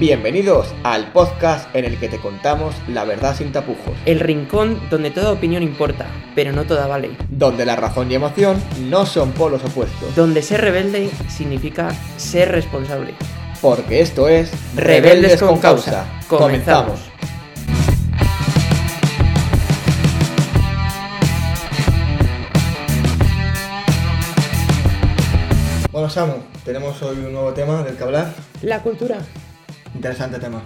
Bienvenidos 0.00 0.74
al 0.82 1.12
podcast 1.12 1.68
en 1.76 1.84
el 1.84 2.00
que 2.00 2.08
te 2.08 2.18
contamos 2.18 2.74
la 2.88 3.04
verdad 3.04 3.36
sin 3.36 3.52
tapujos. 3.52 3.94
El 4.06 4.18
rincón 4.18 4.80
donde 4.88 5.10
toda 5.10 5.30
opinión 5.30 5.62
importa, 5.62 6.06
pero 6.34 6.52
no 6.52 6.64
toda 6.64 6.86
vale. 6.86 7.10
Donde 7.28 7.66
la 7.66 7.76
razón 7.76 8.10
y 8.10 8.14
emoción 8.14 8.56
no 8.88 9.04
son 9.04 9.32
polos 9.32 9.62
opuestos. 9.62 10.16
Donde 10.16 10.40
ser 10.40 10.62
rebelde 10.62 11.10
significa 11.28 11.90
ser 12.16 12.50
responsable. 12.50 13.12
Porque 13.60 14.00
esto 14.00 14.26
es 14.26 14.50
Rebeldes, 14.74 15.38
con, 15.38 15.58
causa. 15.58 16.06
Comenzamos. 16.28 16.98
Bueno, 25.92 26.08
Samu, 26.08 26.36
tenemos 26.64 27.02
hoy 27.02 27.18
un 27.18 27.34
nuevo 27.34 27.52
tema 27.52 27.82
del 27.82 27.98
que 27.98 28.02
hablar. 28.02 28.32
La 28.62 28.80
cultura. 28.80 29.18
Interesante 29.94 30.38
tema. 30.38 30.62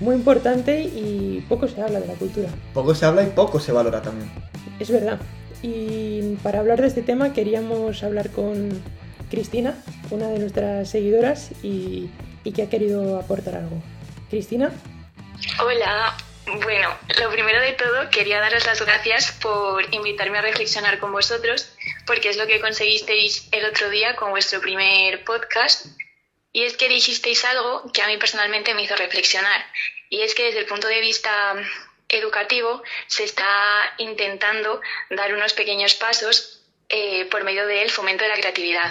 Muy 0.00 0.14
importante 0.14 0.80
y 0.80 1.44
poco 1.48 1.68
se 1.68 1.80
habla 1.80 2.00
de 2.00 2.06
la 2.06 2.14
cultura. 2.14 2.48
Poco 2.74 2.94
se 2.94 3.06
habla 3.06 3.22
y 3.22 3.26
poco 3.26 3.60
se 3.60 3.72
valora 3.72 4.02
también. 4.02 4.30
Es 4.78 4.90
verdad. 4.90 5.18
Y 5.62 6.36
para 6.42 6.60
hablar 6.60 6.80
de 6.80 6.88
este 6.88 7.02
tema 7.02 7.32
queríamos 7.32 8.02
hablar 8.02 8.30
con 8.30 8.82
Cristina, 9.30 9.74
una 10.10 10.28
de 10.28 10.38
nuestras 10.38 10.90
seguidoras 10.90 11.50
y, 11.62 12.10
y 12.44 12.52
que 12.52 12.62
ha 12.62 12.68
querido 12.68 13.18
aportar 13.18 13.56
algo. 13.56 13.82
Cristina. 14.28 14.70
Hola, 15.62 16.16
bueno, 16.62 16.88
lo 17.20 17.30
primero 17.30 17.60
de 17.60 17.72
todo 17.72 18.08
quería 18.10 18.40
daros 18.40 18.66
las 18.66 18.80
gracias 18.80 19.32
por 19.42 19.82
invitarme 19.92 20.38
a 20.38 20.42
reflexionar 20.42 20.98
con 20.98 21.10
vosotros, 21.10 21.72
porque 22.06 22.28
es 22.28 22.36
lo 22.36 22.46
que 22.46 22.60
conseguisteis 22.60 23.48
el 23.50 23.64
otro 23.64 23.90
día 23.90 24.14
con 24.16 24.30
vuestro 24.30 24.60
primer 24.60 25.24
podcast. 25.24 25.86
Y 26.56 26.64
es 26.64 26.74
que 26.78 26.88
dijisteis 26.88 27.44
algo 27.44 27.82
que 27.92 28.00
a 28.00 28.06
mí 28.06 28.16
personalmente 28.16 28.72
me 28.72 28.82
hizo 28.82 28.96
reflexionar. 28.96 29.62
Y 30.08 30.22
es 30.22 30.34
que 30.34 30.44
desde 30.44 30.60
el 30.60 30.64
punto 30.64 30.88
de 30.88 31.00
vista 31.00 31.54
educativo 32.08 32.82
se 33.08 33.24
está 33.24 33.92
intentando 33.98 34.80
dar 35.10 35.34
unos 35.34 35.52
pequeños 35.52 35.96
pasos 35.96 36.62
eh, 36.88 37.26
por 37.26 37.44
medio 37.44 37.66
del 37.66 37.90
fomento 37.90 38.24
de 38.24 38.30
la 38.30 38.36
creatividad. 38.36 38.90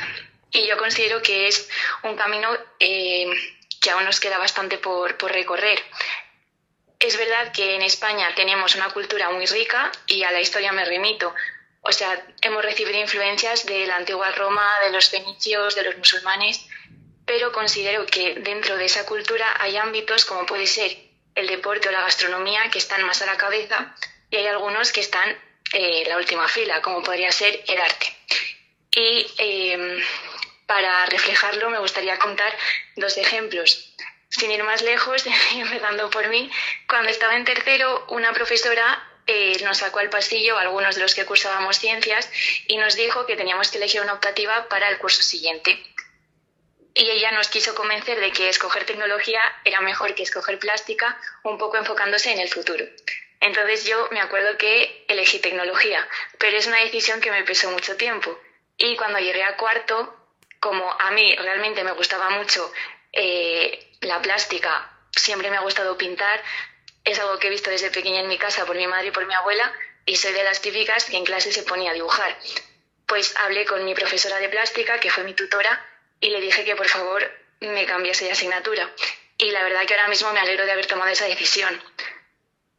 Y 0.52 0.67
yo 0.67 0.77
considero 0.77 1.23
que 1.23 1.47
es 1.47 1.67
un 2.03 2.16
camino 2.16 2.55
eh, 2.80 3.31
que 3.81 3.89
aún 3.89 4.05
nos 4.05 4.19
queda 4.19 4.38
bastante 4.38 4.77
por, 4.77 5.17
por 5.17 5.31
recorrer. 5.31 5.83
Es 6.99 7.17
verdad 7.17 7.52
que 7.52 7.73
en 7.73 7.81
España 7.81 8.31
tenemos 8.36 8.75
una 8.75 8.93
cultura 8.93 9.31
muy 9.31 9.47
rica 9.47 9.91
y 10.05 10.21
a 10.21 10.30
la 10.30 10.39
historia 10.39 10.71
me 10.71 10.86
remito. 10.86 11.33
O 11.81 11.91
sea, 11.91 12.23
hemos 12.43 12.63
recibido 12.63 12.99
influencias 12.99 13.66
de 13.66 13.88
la 13.88 13.95
antigua 13.95 14.31
Roma, 14.33 14.80
de 14.81 14.91
los 14.91 15.09
fenicios, 15.09 15.73
de 15.73 15.83
los 15.83 15.97
musulmanes, 15.97 16.67
pero 17.25 17.51
considero 17.51 18.05
que 18.05 18.35
dentro 18.35 18.77
de 18.77 18.85
esa 18.85 19.05
cultura 19.05 19.55
hay 19.59 19.77
ámbitos 19.77 20.25
como 20.25 20.45
puede 20.45 20.67
ser 20.67 20.95
el 21.33 21.47
deporte 21.47 21.89
o 21.89 21.91
la 21.91 22.01
gastronomía 22.01 22.69
que 22.71 22.79
están 22.79 23.03
más 23.03 23.21
a 23.21 23.25
la 23.25 23.37
cabeza 23.37 23.95
y 24.29 24.37
hay 24.37 24.47
algunos 24.47 24.91
que 24.91 25.01
están 25.01 25.29
eh, 25.73 26.03
en 26.03 26.09
la 26.09 26.17
última 26.17 26.47
fila, 26.47 26.81
como 26.81 27.03
podría 27.03 27.31
ser 27.31 27.63
el 27.67 27.79
arte. 27.79 28.15
Y 28.91 29.27
eh, 29.37 30.03
para 30.65 31.05
reflejarlo 31.07 31.69
me 31.69 31.79
gustaría 31.79 32.17
contar 32.17 32.55
dos 32.95 33.17
ejemplos. 33.17 33.93
Sin 34.29 34.51
ir 34.51 34.63
más 34.63 34.81
lejos, 34.81 35.25
empezando 35.55 36.09
por 36.09 36.27
mí, 36.29 36.49
cuando 36.87 37.09
estaba 37.09 37.35
en 37.35 37.45
tercero, 37.45 38.05
una 38.09 38.33
profesora 38.33 39.03
eh, 39.27 39.57
nos 39.63 39.77
sacó 39.77 39.99
al 39.99 40.09
pasillo 40.09 40.57
a 40.57 40.61
algunos 40.61 40.95
de 40.95 41.01
los 41.01 41.15
que 41.15 41.25
cursábamos 41.25 41.79
ciencias 41.79 42.29
y 42.67 42.77
nos 42.77 42.95
dijo 42.95 43.25
que 43.25 43.35
teníamos 43.35 43.71
que 43.71 43.77
elegir 43.77 44.01
una 44.01 44.13
optativa 44.13 44.67
para 44.69 44.89
el 44.89 44.99
curso 44.99 45.23
siguiente. 45.23 45.83
Y 46.95 47.11
ella 47.11 47.32
nos 47.32 47.50
quiso 47.50 47.76
convencer 47.76 48.20
de 48.22 48.32
que 48.32 48.48
escoger 48.48 48.86
tecnología 48.86 49.42
era 49.66 49.82
mejor 49.82 50.16
que 50.16 50.23
escoger 50.23 50.58
plástica, 50.60 51.20
un 51.44 51.58
poco 51.58 51.76
enfocándose 51.76 52.32
en 52.32 52.39
el 52.39 52.48
futuro. 52.48 52.86
Entonces 53.42 53.86
yo 53.86 54.08
me 54.11 54.22
acuerdo 54.22 54.58
que 54.58 55.06
elegí 55.10 55.39
tecnología, 55.39 56.08
pero 56.39 56.56
es 56.58 56.67
una 56.67 56.80
decisión 56.80 57.20
que 57.20 57.32
me 57.32 57.44
pesó 57.44 57.70
mucho 57.70 57.98
tiempo. 57.98 58.39
Y 58.78 58.95
cuando 58.95 59.20
llegué 59.20 59.44
a 59.44 59.58
cuarto, 59.58 60.16
como 60.61 60.89
a 61.00 61.11
mí 61.11 61.36
realmente 61.36 61.83
me 61.83 61.92
gustaba 61.92 62.30
mucho 62.30 62.72
eh, 63.12 63.92
la 64.00 64.22
plástica, 64.22 64.89
siempre 65.12 65.50
me 65.50 65.58
ha 65.58 65.62
gustado 65.62 65.98
pintar, 65.98 66.42
es 67.04 67.20
algo 67.20 67.38
que 67.39 67.48
he 67.48 67.52
visto 67.52 67.70
desde 67.70 67.92
pequeña 67.92 68.22
en 68.22 68.27
mi 68.27 68.38
casa 68.38 68.66
por 68.66 68.77
mi 68.77 68.88
madre 68.88 69.08
y 69.08 69.12
por 69.12 69.26
mi 69.27 69.33
abuela, 69.33 69.72
y 70.06 70.16
soy 70.16 70.32
de 70.32 70.44
las 70.44 70.62
típicas 70.62 71.06
que 71.06 71.17
en 71.17 71.26
clase 71.26 71.52
se 71.52 71.64
ponía 71.64 71.92
a 71.92 71.94
dibujar. 71.94 72.38
Pues 73.06 73.36
hablé 73.38 73.66
con 73.66 73.83
mi 73.83 73.94
profesora 73.94 74.39
de 74.39 74.50
plástica, 74.50 75.00
que 75.00 75.12
fue 75.12 75.23
mi 75.23 75.33
tutora, 75.33 75.86
y 76.25 76.30
le 76.31 76.41
dije 76.41 76.65
que 76.65 76.75
por 76.75 76.89
favor 76.89 77.21
me 77.59 77.86
cambiase 77.86 78.25
de 78.25 78.31
asignatura. 78.31 78.89
Y 79.37 79.52
la 79.52 79.61
verdad 79.61 79.86
que 79.86 79.93
ahora 79.93 80.08
mismo 80.08 80.33
me 80.33 80.39
alegro 80.39 80.65
de 80.65 80.71
haber 80.71 80.87
tomado 80.87 81.11
esa 81.11 81.25
decisión. 81.25 81.80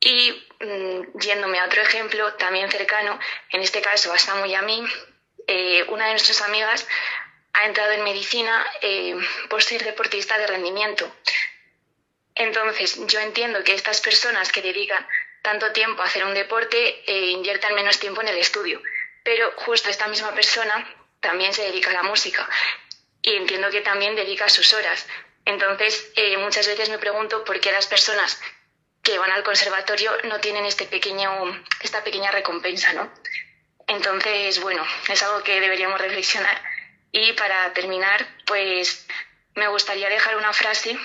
Y 0.00 0.48
mmm, 0.58 1.20
yéndome 1.20 1.60
a 1.60 1.66
otro 1.66 1.80
ejemplo, 1.80 2.34
también 2.34 2.68
cercano, 2.72 3.20
en 3.50 3.60
este 3.62 3.80
caso 3.80 4.12
hasta 4.12 4.34
muy 4.34 4.52
a 4.52 4.62
mí, 4.62 4.84
eh, 5.46 5.84
una 5.88 6.06
de 6.06 6.12
nuestras 6.12 6.42
amigas 6.42 6.88
ha 7.52 7.66
entrado 7.66 7.92
en 7.92 8.02
medicina 8.02 8.66
eh, 8.82 9.14
por 9.48 9.62
ser 9.62 9.84
deportista 9.84 10.36
de 10.38 10.48
rendimiento. 10.48 11.04
Entonces, 12.34 12.98
yo 13.06 13.20
entiendo 13.20 13.62
que 13.62 13.74
estas 13.74 14.00
personas 14.00 14.50
que 14.50 14.60
dedican 14.60 15.06
tanto 15.42 15.70
tiempo 15.70 16.02
a 16.02 16.06
hacer 16.06 16.24
un 16.24 16.34
deporte 16.34 17.04
eh, 17.06 17.30
inviertan 17.30 17.76
menos 17.76 18.00
tiempo 18.00 18.22
en 18.22 18.28
el 18.28 18.38
estudio, 18.38 18.82
pero 19.22 19.52
justo 19.58 19.88
esta 19.88 20.08
misma 20.08 20.34
persona 20.34 20.74
también 21.20 21.54
se 21.54 21.62
dedica 21.62 21.90
a 21.90 21.94
la 21.94 22.02
música 22.02 22.48
y 23.22 23.34
entiendo 23.34 23.70
que 23.70 23.80
también 23.80 24.14
dedica 24.14 24.48
sus 24.48 24.72
horas. 24.74 25.06
Entonces, 25.44 26.10
eh, 26.16 26.36
muchas 26.38 26.66
veces 26.66 26.88
me 26.88 26.98
pregunto 26.98 27.44
por 27.44 27.60
qué 27.60 27.72
las 27.72 27.86
personas 27.86 28.40
que 29.02 29.18
van 29.18 29.30
al 29.30 29.44
conservatorio 29.44 30.10
no 30.24 30.40
tienen 30.40 30.66
este 30.66 30.84
pequeño, 30.86 31.30
esta 31.80 32.02
pequeña 32.02 32.32
recompensa, 32.32 32.92
¿no? 32.92 33.12
Entonces, 33.86 34.60
bueno, 34.60 34.84
es 35.08 35.22
algo 35.22 35.42
que 35.44 35.60
deberíamos 35.60 36.00
reflexionar. 36.00 36.60
Y 37.12 37.32
para 37.34 37.72
terminar, 37.72 38.26
pues 38.44 39.06
me 39.54 39.68
gustaría 39.68 40.08
dejar 40.08 40.36
una 40.36 40.52
frase 40.52 40.98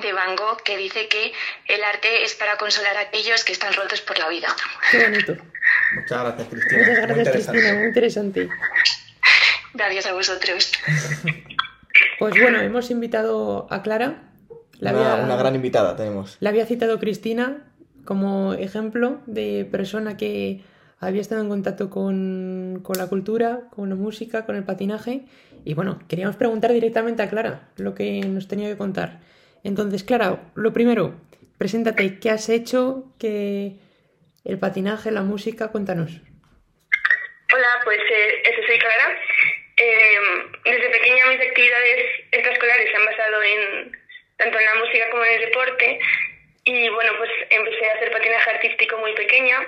de 0.00 0.12
Van 0.12 0.36
Gogh 0.36 0.62
que 0.62 0.76
dice 0.76 1.08
que 1.08 1.32
el 1.66 1.84
arte 1.84 2.24
es 2.24 2.34
para 2.34 2.56
consolar 2.56 2.96
a 2.96 3.00
aquellos 3.00 3.44
que 3.44 3.52
están 3.52 3.74
rotos 3.74 4.00
por 4.00 4.18
la 4.18 4.28
vida. 4.28 4.48
Qué 4.90 5.04
bonito. 5.04 5.36
Muchas 5.94 6.22
gracias, 6.22 6.48
Cristina. 6.48 6.86
Muchas 6.86 7.06
gracias. 7.06 7.28
Cristina. 7.32 7.72
Muy 7.74 7.86
interesante. 7.88 8.48
Gracias 9.74 10.06
a 10.06 10.12
vosotros. 10.14 10.72
Pues 12.18 12.34
bueno, 12.40 12.60
hemos 12.60 12.90
invitado 12.90 13.66
a 13.70 13.82
Clara. 13.82 14.22
La 14.78 14.92
Una, 14.92 15.12
había, 15.12 15.24
una 15.24 15.36
gran 15.36 15.54
invitada 15.54 15.96
tenemos. 15.96 16.36
la 16.40 16.50
había 16.50 16.64
citado 16.66 16.98
Cristina 16.98 17.64
como 18.04 18.54
ejemplo 18.54 19.20
de 19.26 19.68
persona 19.70 20.16
que 20.16 20.62
había 20.98 21.20
estado 21.20 21.42
en 21.42 21.48
contacto 21.48 21.90
con, 21.90 22.80
con 22.82 22.96
la 22.98 23.08
cultura, 23.08 23.60
con 23.70 23.88
la 23.88 23.94
música, 23.94 24.46
con 24.46 24.56
el 24.56 24.64
patinaje. 24.64 25.24
Y 25.64 25.74
bueno, 25.74 25.98
queríamos 26.08 26.36
preguntar 26.36 26.72
directamente 26.72 27.22
a 27.22 27.28
Clara 27.28 27.68
lo 27.76 27.94
que 27.94 28.20
nos 28.22 28.48
tenía 28.48 28.68
que 28.68 28.76
contar. 28.76 29.20
Entonces, 29.64 30.02
Clara, 30.04 30.40
lo 30.54 30.72
primero, 30.72 31.14
preséntate, 31.58 32.18
¿qué 32.18 32.30
has 32.30 32.48
hecho? 32.48 33.12
¿Qué 33.18 33.78
el 34.44 34.58
patinaje, 34.58 35.10
la 35.10 35.22
música? 35.22 35.68
Cuéntanos. 35.68 36.10
Hola, 37.52 37.66
pues 37.84 37.98
eh, 37.98 38.42
eso 38.44 38.60
soy 38.66 38.78
Clara. 38.78 39.16
Eh, 39.82 40.20
desde 40.64 40.90
pequeña 40.90 41.24
mis 41.26 41.40
actividades 41.40 42.04
extraescolares 42.32 42.90
se 42.90 42.96
han 42.96 43.06
basado 43.06 43.42
en 43.42 43.98
tanto 44.36 44.58
en 44.58 44.64
la 44.66 44.74
música 44.74 45.08
como 45.08 45.24
en 45.24 45.32
el 45.32 45.40
deporte 45.46 45.98
y 46.64 46.88
bueno, 46.90 47.12
pues 47.16 47.30
empecé 47.48 47.86
a 47.88 47.94
hacer 47.94 48.12
patinaje 48.12 48.50
artístico 48.50 48.98
muy 48.98 49.14
pequeña 49.14 49.66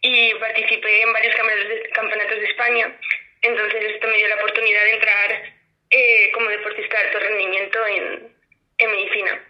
y 0.00 0.34
participé 0.34 1.02
en 1.02 1.12
varios 1.12 1.36
campeonatos 1.36 2.40
de, 2.40 2.46
España. 2.46 2.98
Entonces 3.42 3.94
esto 3.94 4.08
me 4.08 4.16
dio 4.16 4.28
la 4.28 4.36
oportunidad 4.36 4.82
de 4.82 4.92
entrar 4.94 5.42
eh, 5.90 6.32
como 6.32 6.50
deportista 6.50 6.98
de 6.98 7.06
alto 7.06 7.18
rendimiento 7.20 7.86
en, 7.86 8.36
en 8.78 8.90
medicina. 8.90 9.40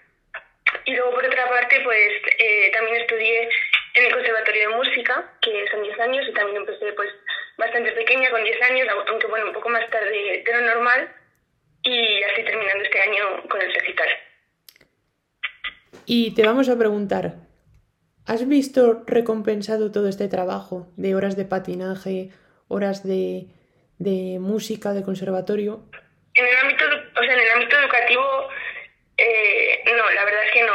Y 0.84 0.94
luego 0.96 1.14
por 1.14 1.24
otra 1.24 1.48
parte, 1.48 1.80
pues 1.80 2.12
eh, 2.38 2.70
también 2.72 3.00
estudié 3.00 3.48
en 3.94 4.04
el 4.04 4.12
Conservatorio 4.12 4.68
de 4.68 4.76
Música, 4.76 5.32
que 5.40 5.66
son 5.70 5.82
10 5.82 6.00
años, 6.00 6.28
y 6.28 6.32
también 6.32 6.58
empecé 6.58 6.92
pues 6.92 7.10
bastante 7.56 7.92
pequeña, 7.92 8.30
con 8.30 8.42
10 8.42 8.62
años, 8.62 8.88
aunque 9.08 9.26
bueno, 9.26 9.46
un 9.46 9.52
poco 9.52 9.68
más 9.68 9.88
tarde 9.90 10.42
de 10.44 10.52
lo 10.52 10.60
normal, 10.62 11.08
y 11.82 12.20
ya 12.20 12.26
estoy 12.28 12.44
terminando 12.44 12.84
este 12.84 13.00
año 13.00 13.48
con 13.48 13.60
el 13.60 13.74
recital. 13.74 14.08
Y 16.06 16.34
te 16.34 16.44
vamos 16.44 16.68
a 16.68 16.78
preguntar, 16.78 17.34
¿has 18.26 18.46
visto 18.48 19.04
recompensado 19.06 19.92
todo 19.92 20.08
este 20.08 20.28
trabajo 20.28 20.88
de 20.96 21.14
horas 21.14 21.36
de 21.36 21.44
patinaje, 21.44 22.30
horas 22.68 23.06
de, 23.06 23.46
de 23.98 24.38
música, 24.40 24.92
de 24.92 25.02
conservatorio? 25.02 25.84
En 26.34 26.46
el 26.46 26.56
ámbito, 26.56 26.84
o 26.84 27.22
sea, 27.22 27.32
en 27.32 27.40
el 27.40 27.50
ámbito 27.50 27.78
educativo, 27.78 28.48
eh, 29.18 29.84
no, 29.96 30.10
la 30.10 30.24
verdad 30.24 30.44
es 30.46 30.52
que 30.52 30.62
no. 30.62 30.74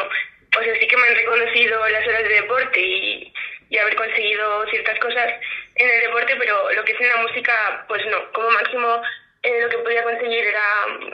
O 0.57 0.63
sea, 0.63 0.73
sí 0.79 0.87
que 0.87 0.97
me 0.97 1.07
han 1.07 1.15
reconocido 1.15 1.89
las 1.89 2.07
horas 2.07 2.23
de 2.23 2.29
deporte 2.29 2.81
y, 2.81 3.33
y 3.69 3.77
haber 3.77 3.95
conseguido 3.95 4.65
ciertas 4.67 4.99
cosas 4.99 5.33
en 5.79 5.89
el 5.89 6.01
deporte, 6.01 6.35
pero 6.37 6.71
lo 6.73 6.83
que 6.83 6.91
es 6.91 7.01
en 7.01 7.07
la 7.07 7.21
música, 7.21 7.85
pues 7.87 8.05
no. 8.07 8.31
Como 8.33 8.51
máximo, 8.51 9.01
eh, 9.41 9.61
lo 9.61 9.69
que 9.69 9.77
podía 9.79 10.03
conseguir 10.03 10.43
era 10.45 10.61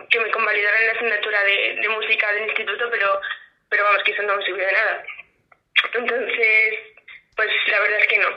que 0.10 0.20
me 0.20 0.32
convalidaran 0.32 0.88
la 0.88 0.94
asignatura 0.94 1.44
de, 1.44 1.80
de 1.82 1.90
música 1.90 2.32
del 2.34 2.50
instituto, 2.50 2.90
pero, 2.90 3.22
pero 3.70 3.84
vamos, 3.84 4.04
que 4.04 4.12
eso 4.12 4.24
no 4.24 4.36
me 4.36 4.44
sirvió 4.44 4.66
de 4.66 4.74
nada. 4.74 5.04
Entonces, 5.94 6.74
pues 7.36 7.50
la 7.70 7.80
verdad 7.80 8.00
es 8.00 8.08
que 8.08 8.18
no. 8.18 8.28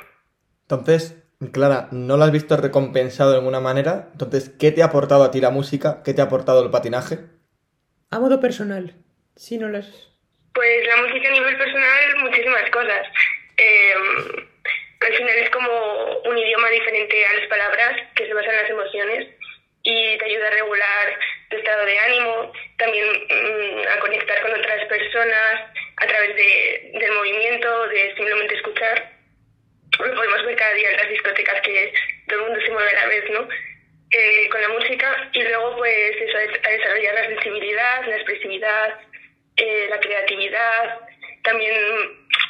Entonces, 0.63 1.17
Clara, 1.53 1.89
¿no 1.93 2.17
lo 2.19 2.25
has 2.25 2.33
visto 2.33 2.57
recompensado 2.57 3.31
de 3.31 3.39
alguna 3.39 3.61
manera? 3.61 4.09
Entonces, 4.13 4.51
¿qué 4.61 4.71
te 4.71 4.83
ha 4.83 4.87
aportado 4.87 5.25
a 5.25 5.31
ti 5.31 5.41
la 5.41 5.51
música? 5.51 6.03
¿Qué 6.05 6.13
te 6.13 6.21
ha 6.21 6.25
aportado 6.25 6.63
el 6.63 6.71
patinaje? 6.71 7.21
A 8.11 8.19
modo 8.19 8.41
personal, 8.41 8.95
si 9.35 9.57
no 9.57 9.69
las... 9.69 9.87
Pues 10.53 10.87
la 10.87 10.97
música 10.97 11.29
a 11.29 11.33
nivel 11.33 11.57
personal, 11.57 12.17
muchísimas 12.21 12.71
cosas. 12.71 13.07
Eh, 13.57 13.95
al 15.01 15.15
final 15.15 15.37
es 15.39 15.51
como 15.51 16.21
un 16.25 16.39
idioma 16.39 16.69
diferente 16.71 17.27
a 17.27 17.33
las 17.35 17.47
palabras 17.49 18.03
que 18.15 18.27
se 18.27 18.35
basa 18.35 18.51
en 18.51 18.63
las 18.63 18.71
emociones 18.71 19.29
y 19.83 20.19
te 20.19 20.25
ayuda 20.25 20.49
a 20.49 20.51
regular 20.51 21.19
tu 21.49 21.57
estado 21.57 21.87
de 21.87 21.99
ánimo, 21.99 22.53
también 22.77 23.07
mm, 23.07 23.89
a 23.89 24.01
conectar 24.01 24.41
con 24.43 24.53
otras 24.53 24.85
personas 24.87 25.61
a 25.97 26.07
través 26.07 26.37
de, 26.37 26.91
del 26.99 27.13
movimiento, 27.13 27.89
de 27.89 28.15
simplemente 28.15 28.55
escuchar. 28.55 29.13
Lo 29.99 30.15
podemos 30.15 30.45
ver 30.45 30.57
cada 30.57 30.75
día 30.75 30.91
en 30.91 30.97
las 30.99 31.09
discotecas 31.09 31.61
que 31.63 31.93
todo 32.29 32.39
el 32.41 32.45
mundo 32.47 32.61
se 32.65 32.71
mueve 32.71 32.91
a 32.91 33.01
la 33.01 33.07
vez, 33.07 33.31
¿no? 33.31 33.49
Eh, 34.11 34.49
con 34.51 34.63
la 34.63 34.69
música 34.69 35.31
y 35.33 35.43
luego 35.43 35.77
pues 35.77 36.17
eso, 36.21 36.39
a 36.39 36.71
desarrollar 36.71 37.15
la 37.15 37.27
sensibilidad, 37.27 38.07
la 38.07 38.17
expresividad, 38.17 39.01
eh, 39.57 39.87
la 39.91 40.01
creatividad, 40.01 41.01
también 41.43 41.75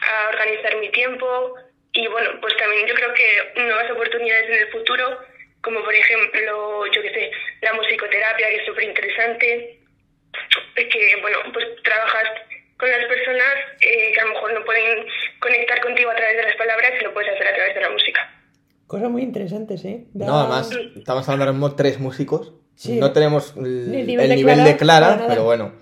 a 0.02 0.28
organizar 0.28 0.76
mi 0.76 0.88
tiempo 0.90 1.54
y 1.92 2.06
bueno, 2.08 2.40
pues 2.40 2.56
también 2.56 2.86
yo 2.86 2.94
creo 2.94 3.12
que 3.14 3.52
nuevas 3.56 3.90
oportunidades 3.90 4.50
en 4.50 4.56
el 4.56 4.68
futuro 4.70 5.18
como 5.62 5.82
por 5.82 5.94
ejemplo, 5.94 6.86
yo 6.86 7.02
qué 7.02 7.10
sé, 7.10 7.30
la 7.62 7.72
musicoterapia, 7.74 8.48
que 8.48 8.56
es 8.56 8.66
súper 8.66 8.84
interesante, 8.84 9.78
que, 10.74 11.18
bueno, 11.20 11.38
pues 11.52 11.66
trabajas 11.82 12.30
con 12.76 12.88
las 12.90 13.04
personas 13.06 13.56
eh, 13.80 14.12
que 14.12 14.20
a 14.20 14.24
lo 14.24 14.34
mejor 14.34 14.52
no 14.52 14.64
pueden 14.64 15.06
conectar 15.40 15.80
contigo 15.80 16.10
a 16.10 16.16
través 16.16 16.36
de 16.36 16.42
las 16.44 16.56
palabras 16.56 16.92
y 16.98 17.04
lo 17.04 17.12
puedes 17.12 17.34
hacer 17.34 17.48
a 17.48 17.54
través 17.54 17.74
de 17.74 17.80
la 17.80 17.90
música. 17.90 18.34
Cosas 18.88 19.10
muy 19.10 19.20
interesantes, 19.22 19.84
¿eh? 19.84 20.06
No, 20.14 20.34
además, 20.34 20.70
estamos 20.96 21.28
hablando 21.28 21.44
ahora 21.44 21.52
mismo 21.52 21.76
tres 21.76 22.00
músicos. 22.00 22.54
Sí. 22.74 22.98
No 22.98 23.12
tenemos 23.12 23.54
el, 23.54 23.92
Ni 23.92 24.00
el 24.00 24.06
nivel 24.06 24.24
el 24.24 24.30
de 24.30 24.36
nivel 24.36 24.76
Clara, 24.78 25.16
de 25.18 25.28
pero 25.28 25.44
bueno, 25.44 25.74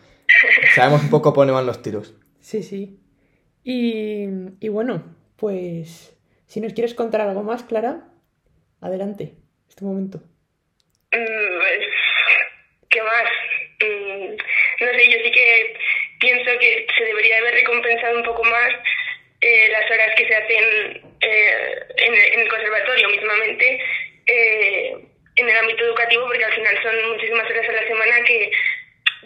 sabemos 0.75 1.05
un 1.05 1.11
poco 1.11 1.33
por 1.33 1.43
dónde 1.43 1.53
van 1.53 1.67
los 1.67 1.83
tiros. 1.83 2.15
Sí, 2.41 2.65
sí. 2.65 2.99
Y, 3.63 4.25
y 4.59 4.69
bueno, 4.71 5.05
pues 5.37 6.19
si 6.47 6.61
nos 6.61 6.73
quieres 6.73 6.95
contar 6.95 7.21
algo 7.21 7.45
más, 7.45 7.63
Clara, 7.63 8.09
adelante, 8.81 9.35
este 9.69 9.85
momento. 9.85 10.19
Mm, 11.13 11.59
pues, 11.61 11.87
¿Qué 12.89 13.03
más? 13.03 13.25
Mm, 13.83 14.31
no 14.85 14.99
sé, 14.99 15.11
yo 15.13 15.19
sí 15.23 15.31
que 15.31 15.77
pienso 16.19 16.51
que 16.59 16.87
se 16.99 17.05
debería 17.05 17.39
haber 17.39 17.55
recompensado 17.55 18.17
un 18.17 18.25
poco 18.25 18.43
más 18.43 18.73
eh, 19.41 19.69
las 19.71 19.89
horas 19.93 20.11
que 20.17 20.27
se 20.27 20.35
hacen 20.35 21.06
eh, 21.27 21.87
en, 21.97 22.15
en 22.15 22.41
el 22.41 22.49
conservatorio 22.49 23.09
mismamente 23.11 23.81
eh, 24.27 24.97
en 25.37 25.49
el 25.49 25.57
ámbito 25.57 25.85
educativo, 25.85 26.25
porque 26.27 26.45
al 26.45 26.53
final 26.53 26.77
son 26.83 27.11
muchísimas 27.13 27.51
horas 27.51 27.69
a 27.69 27.73
la 27.73 27.87
semana 27.87 28.25
que, 28.25 28.51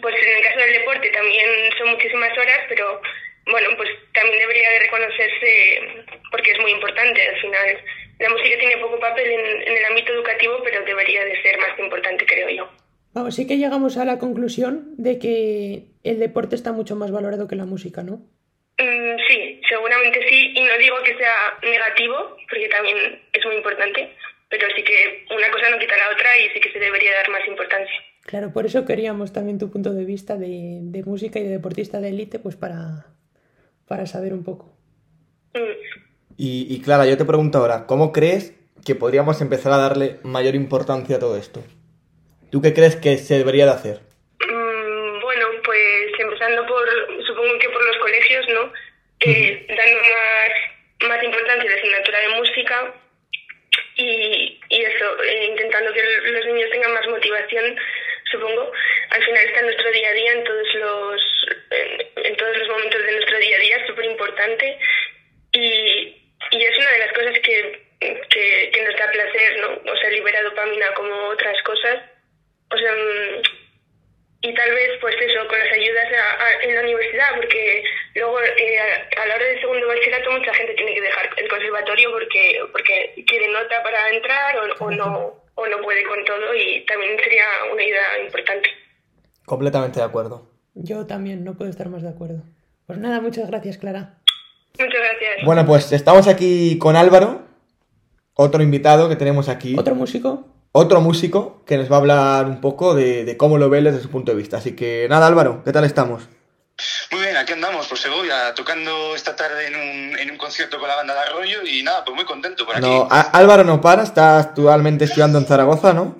pues 0.01 0.15
en 0.21 0.37
el 0.37 0.43
caso 0.43 0.59
del 0.59 0.73
deporte 0.73 1.09
también 1.09 1.47
son 1.77 1.89
muchísimas 1.91 2.37
horas, 2.37 2.59
pero 2.67 3.01
bueno, 3.45 3.69
pues 3.77 3.89
también 4.13 4.39
debería 4.39 4.69
de 4.71 4.79
reconocerse 4.79 6.05
porque 6.31 6.51
es 6.51 6.59
muy 6.59 6.71
importante 6.71 7.21
al 7.21 7.39
final. 7.41 7.77
La 8.19 8.29
música 8.29 8.57
tiene 8.59 8.77
poco 8.77 8.99
papel 8.99 9.31
en, 9.31 9.61
en 9.67 9.77
el 9.77 9.85
ámbito 9.85 10.13
educativo, 10.13 10.61
pero 10.63 10.85
debería 10.85 11.25
de 11.25 11.41
ser 11.41 11.57
más 11.57 11.77
importante, 11.79 12.25
creo 12.25 12.49
yo. 12.49 12.69
Vamos, 13.13 13.35
sí 13.35 13.45
que 13.45 13.57
llegamos 13.57 13.97
a 13.97 14.05
la 14.05 14.19
conclusión 14.19 14.95
de 14.97 15.19
que 15.19 15.85
el 16.03 16.19
deporte 16.19 16.55
está 16.55 16.71
mucho 16.71 16.95
más 16.95 17.11
valorado 17.11 17.47
que 17.47 17.55
la 17.55 17.65
música, 17.65 18.03
¿no? 18.03 18.21
Mm, 18.81 19.17
sí, 19.27 19.61
seguramente 19.69 20.19
sí, 20.27 20.53
y 20.55 20.61
no 20.61 20.77
digo 20.77 20.95
que 21.03 21.15
sea 21.17 21.35
negativo, 21.61 22.35
porque 22.49 22.67
también 22.69 23.21
es 23.31 23.45
muy 23.45 23.55
importante, 23.55 24.15
pero 24.49 24.67
sí 24.75 24.83
que 24.83 25.25
una 25.29 25.49
cosa 25.51 25.69
no 25.69 25.77
quita 25.77 25.95
la 25.97 26.09
otra 26.13 26.37
y 26.37 26.49
sí 26.49 26.59
que 26.59 26.71
se 26.71 26.79
debería 26.79 27.13
dar 27.13 27.29
más 27.29 27.47
importancia. 27.47 27.95
Claro, 28.23 28.51
por 28.51 28.65
eso 28.65 28.85
queríamos 28.85 29.33
también 29.33 29.59
tu 29.59 29.71
punto 29.71 29.93
de 29.93 30.05
vista 30.05 30.35
de, 30.35 30.79
de 30.81 31.03
música 31.03 31.39
y 31.39 31.43
de 31.43 31.49
deportista 31.49 31.99
de 31.99 32.09
élite, 32.09 32.39
pues 32.39 32.55
para, 32.55 33.05
para 33.87 34.05
saber 34.05 34.33
un 34.33 34.43
poco. 34.43 34.73
Mm. 35.53 35.77
Y, 36.37 36.67
y 36.69 36.81
Clara, 36.81 37.05
yo 37.05 37.17
te 37.17 37.25
pregunto 37.25 37.59
ahora, 37.59 37.85
¿cómo 37.85 38.11
crees 38.11 38.55
que 38.85 38.95
podríamos 38.95 39.41
empezar 39.41 39.73
a 39.73 39.77
darle 39.77 40.17
mayor 40.23 40.55
importancia 40.55 41.17
a 41.17 41.19
todo 41.19 41.37
esto? 41.37 41.63
¿Tú 42.49 42.61
qué 42.61 42.73
crees 42.73 42.95
que 42.95 43.17
se 43.17 43.37
debería 43.37 43.65
de 43.65 43.71
hacer? 43.71 44.01
Mm, 44.39 45.21
bueno, 45.21 45.45
pues 45.63 45.79
empezando 46.19 46.65
por, 46.67 46.87
supongo 47.25 47.59
que 47.59 47.69
por 47.69 47.85
los 47.85 47.90
colegios, 48.01 48.47
¿no? 48.49 48.73
Eh, 49.21 49.65
dando 49.69 50.01
más, 50.01 51.09
más 51.09 51.23
importancia 51.23 51.69
a 51.69 51.73
la 51.73 51.79
asignatura 51.79 52.19
de 52.19 52.27
música 52.29 52.93
y, 53.95 54.59
y 54.69 54.81
eso, 54.81 55.23
eh, 55.23 55.45
intentando 55.51 55.93
que 55.93 56.03
los 56.03 56.45
niños 56.47 56.71
tengan 56.71 56.93
más 56.93 57.07
motivación, 57.07 57.77
supongo. 58.31 58.71
Al 59.11 59.23
final 59.23 59.45
está 59.45 59.59
en 59.59 59.65
nuestro 59.67 59.91
día 59.91 60.09
a 60.09 60.13
día, 60.13 60.31
en 60.33 60.43
todos 60.43 60.73
los, 60.75 61.21
en, 61.69 62.25
en 62.25 62.35
todos 62.35 62.57
los 62.57 62.67
momentos 62.67 63.03
de 63.05 63.11
nuestro 63.11 63.37
día 63.37 63.57
a 63.57 63.59
día, 63.59 63.77
es 63.77 63.87
súper 63.87 64.05
importante 64.05 64.79
y, 65.53 66.17
y 66.51 66.63
es 66.63 66.77
una 66.77 66.91
de 66.91 66.99
las 66.99 67.13
cosas 67.13 67.39
que, 67.39 67.81
que, 67.99 68.71
que 68.73 68.83
nos 68.83 68.95
da 68.97 69.11
placer, 69.11 69.59
¿no? 69.61 69.91
O 69.91 69.97
sea, 69.97 70.09
libera 70.09 70.41
dopamina 70.43 70.93
como 70.93 71.13
otras 71.29 71.61
cosas. 71.63 71.99
O 72.71 72.77
sea, 72.77 72.91
mm, 72.91 73.60
y 74.43 74.53
tal 74.55 74.71
vez 74.71 74.89
pues 75.01 75.15
eso 75.21 75.47
con 75.47 75.59
las 75.59 75.71
ayudas 75.71 76.05
a- 76.13 76.43
a- 76.45 76.63
en 76.63 76.75
la 76.75 76.81
universidad 76.81 77.35
porque 77.35 77.83
luego 78.15 78.41
eh, 78.41 78.79
a, 78.79 79.21
a 79.21 79.25
la 79.27 79.35
hora 79.35 79.45
del 79.45 79.59
segundo 79.61 79.87
bachillerato 79.87 80.31
mucha 80.31 80.53
gente 80.53 80.73
tiene 80.73 80.95
que 80.95 81.01
dejar 81.01 81.29
el 81.37 81.47
conservatorio 81.47 82.11
porque 82.11 82.59
porque 82.71 83.23
quiere 83.27 83.47
nota 83.49 83.83
para 83.83 84.09
entrar 84.09 84.57
o, 84.57 84.83
o 84.85 84.91
no 84.91 85.43
o 85.55 85.67
no 85.67 85.81
puede 85.81 86.03
con 86.03 86.23
todo 86.25 86.55
y 86.55 86.83
también 86.85 87.17
sería 87.23 87.45
una 87.71 87.81
ayuda 87.81 88.19
importante 88.25 88.69
Completamente 89.45 89.99
de 89.99 90.05
acuerdo. 90.05 90.47
Yo 90.75 91.05
también 91.05 91.43
no 91.43 91.55
puedo 91.57 91.69
estar 91.69 91.89
más 91.89 92.03
de 92.03 92.09
acuerdo. 92.09 92.43
Pues 92.87 92.99
nada, 92.99 93.19
muchas 93.19 93.49
gracias, 93.49 93.77
Clara. 93.77 94.15
muchas 94.79 94.99
gracias 95.01 95.43
Bueno, 95.45 95.65
pues 95.65 95.91
estamos 95.91 96.27
aquí 96.29 96.77
con 96.79 96.95
Álvaro, 96.95 97.41
otro 98.35 98.63
invitado 98.63 99.09
que 99.09 99.15
tenemos 99.17 99.49
aquí. 99.49 99.75
¿Otro 99.77 99.93
músico? 99.95 100.47
Otro 100.71 101.01
músico 101.01 101.61
que 101.65 101.77
nos 101.77 101.91
va 101.91 101.95
a 101.95 101.99
hablar 101.99 102.45
un 102.45 102.61
poco 102.61 102.95
de, 102.95 103.25
de 103.25 103.37
cómo 103.37 103.57
lo 103.57 103.69
ve 103.69 103.81
desde 103.81 104.01
su 104.01 104.09
punto 104.09 104.31
de 104.31 104.37
vista. 104.37 104.57
Así 104.57 104.75
que 104.75 105.07
nada, 105.09 105.27
Álvaro, 105.27 105.63
¿qué 105.63 105.71
tal 105.71 105.83
estamos? 105.83 106.23
Muy 107.11 107.21
bien, 107.21 107.37
aquí 107.37 107.53
andamos 107.53 107.87
por 107.87 107.97
Segovia, 107.97 108.53
tocando 108.55 109.15
esta 109.15 109.35
tarde 109.35 109.67
en 109.67 109.75
un, 109.75 110.19
en 110.19 110.31
un 110.31 110.37
concierto 110.37 110.79
con 110.79 110.87
la 110.87 110.95
banda 110.95 111.13
de 111.13 111.19
Arroyo 111.19 111.59
y 111.65 111.83
nada, 111.83 112.03
pues 112.03 112.15
muy 112.15 112.25
contento 112.25 112.65
por 112.65 112.75
aquí. 112.75 112.87
No, 112.87 113.07
Álvaro 113.09 113.63
no 113.63 113.81
para, 113.81 114.03
está 114.03 114.39
actualmente 114.39 115.05
estudiando 115.05 115.37
en 115.37 115.45
Zaragoza, 115.45 115.93
¿no? 115.93 116.15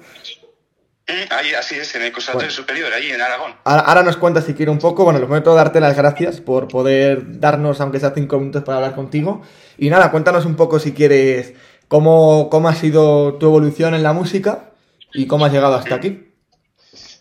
Mm, 1.08 1.34
Ahí, 1.34 1.53
así 1.55 1.75
es, 1.75 1.96
en 1.96 2.03
el 2.03 2.12
Conservatorio 2.12 2.50
Bueno. 2.50 2.62
Superior, 2.62 2.93
ahí 2.93 3.12
en 3.12 3.22
Aragón. 3.22 3.55
Ahora, 3.63 3.81
ahora 3.81 4.03
nos 4.03 4.17
cuenta 4.17 4.41
si 4.41 4.53
quiere 4.53 4.72
un 4.72 4.77
poco. 4.77 5.03
Bueno, 5.03 5.20
lo 5.20 5.25
primero 5.25 5.43
todo, 5.43 5.55
darte 5.55 5.79
las 5.79 5.96
gracias 5.96 6.41
por 6.41 6.67
poder 6.67 7.39
darnos, 7.39 7.81
aunque 7.81 8.00
sea 8.00 8.12
cinco 8.13 8.38
minutos, 8.38 8.63
para 8.63 8.77
hablar 8.77 8.93
contigo. 8.96 9.41
Y 9.77 9.89
nada, 9.89 10.12
cuéntanos 10.12 10.46
un 10.46 10.55
poco 10.55 10.77
si 10.77 10.93
quieres 10.93 11.53
cómo, 11.92 12.50
cómo 12.50 12.70
ha 12.70 12.74
sido 12.74 13.34
tu 13.34 13.48
evolución 13.48 13.94
en 13.94 14.02
la 14.02 14.14
música 14.14 14.72
y 15.14 15.28
cómo 15.28 15.44
has 15.44 15.52
llegado 15.52 15.76
hasta 15.76 15.96
aquí. 15.96 16.26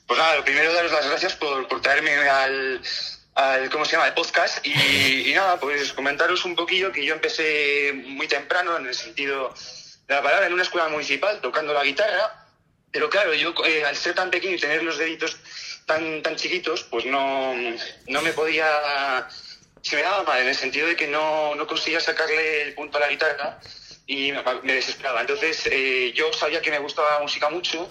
Pues 0.07 0.17
nada, 0.17 0.37
lo 0.37 0.45
primero 0.45 0.73
daros 0.73 0.93
las 0.93 1.09
gracias 1.09 1.35
por, 1.35 1.67
por 1.67 1.83
traerme 1.83 2.13
al, 2.13 2.81
al, 3.35 3.69
¿cómo 3.71 3.85
se 3.85 3.93
llama?, 3.93 4.05
al 4.05 4.15
podcast 4.15 4.65
y, 4.65 5.29
y 5.29 5.35
nada, 5.35 5.59
pues 5.59 5.93
comentaros 5.93 6.45
un 6.45 6.55
poquillo 6.55 6.93
que 6.93 7.05
yo 7.05 7.15
empecé 7.15 7.93
muy 8.07 8.29
temprano 8.29 8.77
en 8.77 8.87
el 8.87 8.95
sentido 8.95 9.53
de 10.07 10.15
la 10.15 10.23
palabra 10.23 10.47
en 10.47 10.53
una 10.53 10.63
escuela 10.63 10.89
municipal 10.89 11.41
tocando 11.41 11.75
la 11.75 11.83
guitarra, 11.83 12.47
pero 12.93 13.11
claro, 13.11 13.35
yo 13.35 13.53
eh, 13.67 13.85
al 13.85 13.97
ser 13.97 14.15
tan 14.15 14.31
pequeño 14.31 14.55
y 14.55 14.61
tener 14.61 14.85
los 14.85 14.99
deditos 14.99 15.37
tan, 15.85 16.23
tan 16.23 16.37
chiquitos, 16.37 16.85
pues 16.85 17.07
no, 17.07 17.55
no 18.07 18.23
me 18.23 18.33
podía, 18.33 19.27
se 19.83 19.97
me 19.97 20.03
daba 20.03 20.23
mal 20.23 20.43
en 20.43 20.49
el 20.49 20.55
sentido 20.55 20.87
de 20.87 20.95
que 20.95 21.09
no, 21.09 21.57
no 21.57 21.67
conseguía 21.67 21.99
sacarle 21.99 22.63
el 22.63 22.75
punto 22.75 22.99
a 22.99 23.01
la 23.01 23.09
guitarra 23.09 23.59
y 24.11 24.33
me, 24.33 24.73
desesperaba. 24.75 25.21
Entonces 25.21 25.69
eh, 25.71 26.13
yo 26.15 26.33
sabía 26.33 26.61
que 26.61 26.71
me 26.73 26.79
gustaba 26.81 27.13
la 27.15 27.21
música 27.21 27.49
mucho 27.49 27.89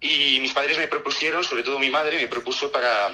y 0.00 0.38
mis 0.40 0.52
padres 0.52 0.76
me 0.76 0.86
propusieron, 0.86 1.42
sobre 1.42 1.62
todo 1.62 1.78
mi 1.78 1.88
madre, 1.88 2.18
me 2.18 2.28
propuso 2.28 2.70
para, 2.70 3.10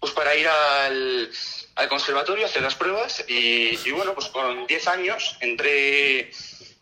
pues 0.00 0.12
para 0.14 0.34
ir 0.34 0.48
al, 0.48 1.30
al 1.74 1.88
conservatorio 1.88 2.46
hacer 2.46 2.62
las 2.62 2.74
pruebas 2.76 3.22
y, 3.28 3.78
y 3.84 3.90
bueno, 3.90 4.14
pues 4.14 4.28
con 4.28 4.66
10 4.66 4.88
años 4.88 5.36
entré, 5.40 6.30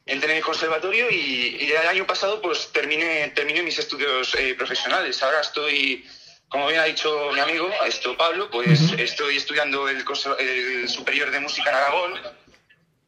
entré 0.07 0.31
en 0.31 0.37
el 0.37 0.45
conservatorio 0.45 1.11
y, 1.11 1.57
y 1.61 1.73
el 1.73 1.89
año 1.89 2.07
pasado 2.07 2.41
pues 2.41 2.71
terminé, 2.71 3.33
terminé 3.35 3.63
mis 3.63 3.77
estudios 3.79 4.33
eh, 4.37 4.55
profesionales. 4.55 5.21
Ahora 5.25 5.41
estoy, 5.41 6.07
como 6.49 6.69
bien 6.69 6.79
ha 6.81 6.85
dicho 6.85 7.31
mi 7.35 7.41
amigo, 7.41 7.69
esto 7.85 8.17
Pablo, 8.17 8.49
pues 8.49 8.79
estoy 8.97 9.39
estudiando 9.39 9.89
el, 9.89 10.05
conser- 10.05 10.39
el 10.39 10.89
superior 10.89 11.33
de 11.33 11.41
música 11.41 11.71
en 11.71 11.77
Aragón 11.77 12.44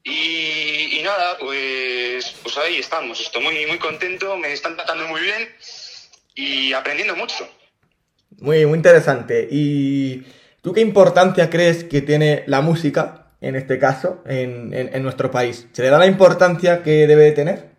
y, 0.09 1.01
y 1.01 1.03
nada, 1.03 1.37
pues, 1.37 2.33
pues 2.41 2.57
ahí 2.59 2.77
estamos. 2.77 3.21
Estoy 3.21 3.43
muy, 3.43 3.67
muy 3.67 3.79
contento, 3.79 4.37
me 4.37 4.53
están 4.53 4.77
tratando 4.77 5.09
muy 5.09 5.21
bien. 5.21 5.49
y 6.37 6.73
aprendiendo 6.75 7.17
mucho. 7.17 7.49
Muy, 8.39 8.65
muy 8.67 8.77
interesante. 8.77 9.49
¿Y 9.51 10.23
tú 10.63 10.73
qué 10.73 10.81
importancia 10.81 11.51
crees 11.51 11.83
que 11.83 12.03
tiene 12.03 12.45
la 12.47 12.61
música, 12.61 13.33
en 13.41 13.57
este 13.57 13.81
caso, 13.81 14.23
en, 14.27 14.73
en, 14.73 15.03
nuestro 15.03 15.33
país? 15.33 15.67
¿Se 15.73 15.83
le 15.83 15.91
da 15.91 15.99
la 15.99 16.07
importancia 16.07 16.85
que 16.85 17.09
debe 17.09 17.33
tener? 17.33 17.71